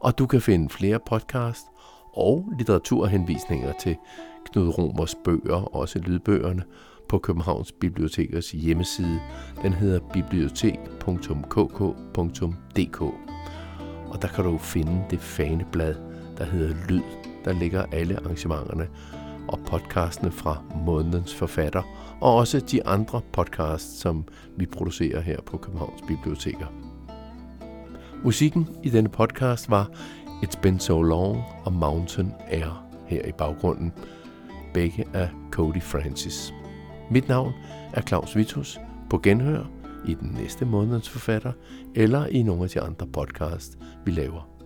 [0.00, 1.66] og du kan finde flere podcast
[2.12, 3.96] og litteraturhenvisninger til
[4.44, 6.62] Knud Romers bøger, også lydbøgerne,
[7.08, 9.20] på Københavns Bibliotekers hjemmeside.
[9.62, 13.00] Den hedder bibliotek.kk.dk
[14.06, 15.94] Og der kan du finde det faneblad,
[16.38, 17.02] der hedder Lyd.
[17.44, 18.88] Der ligger alle arrangementerne
[19.48, 21.82] og podcastene fra månedens forfatter,
[22.20, 24.24] og også de andre podcasts, som
[24.56, 26.66] vi producerer her på Københavns Biblioteker.
[28.24, 29.90] Musikken i denne podcast var
[30.42, 33.92] It's Been So Long og Mountain Air her i baggrunden.
[34.74, 36.52] Begge af Cody Francis.
[37.10, 37.52] Mit navn
[37.92, 38.78] er Claus Vitus
[39.10, 39.64] på genhør
[40.06, 41.52] i den næste måneds forfatter
[41.94, 44.57] eller i nogle af de andre podcasts, vi laver.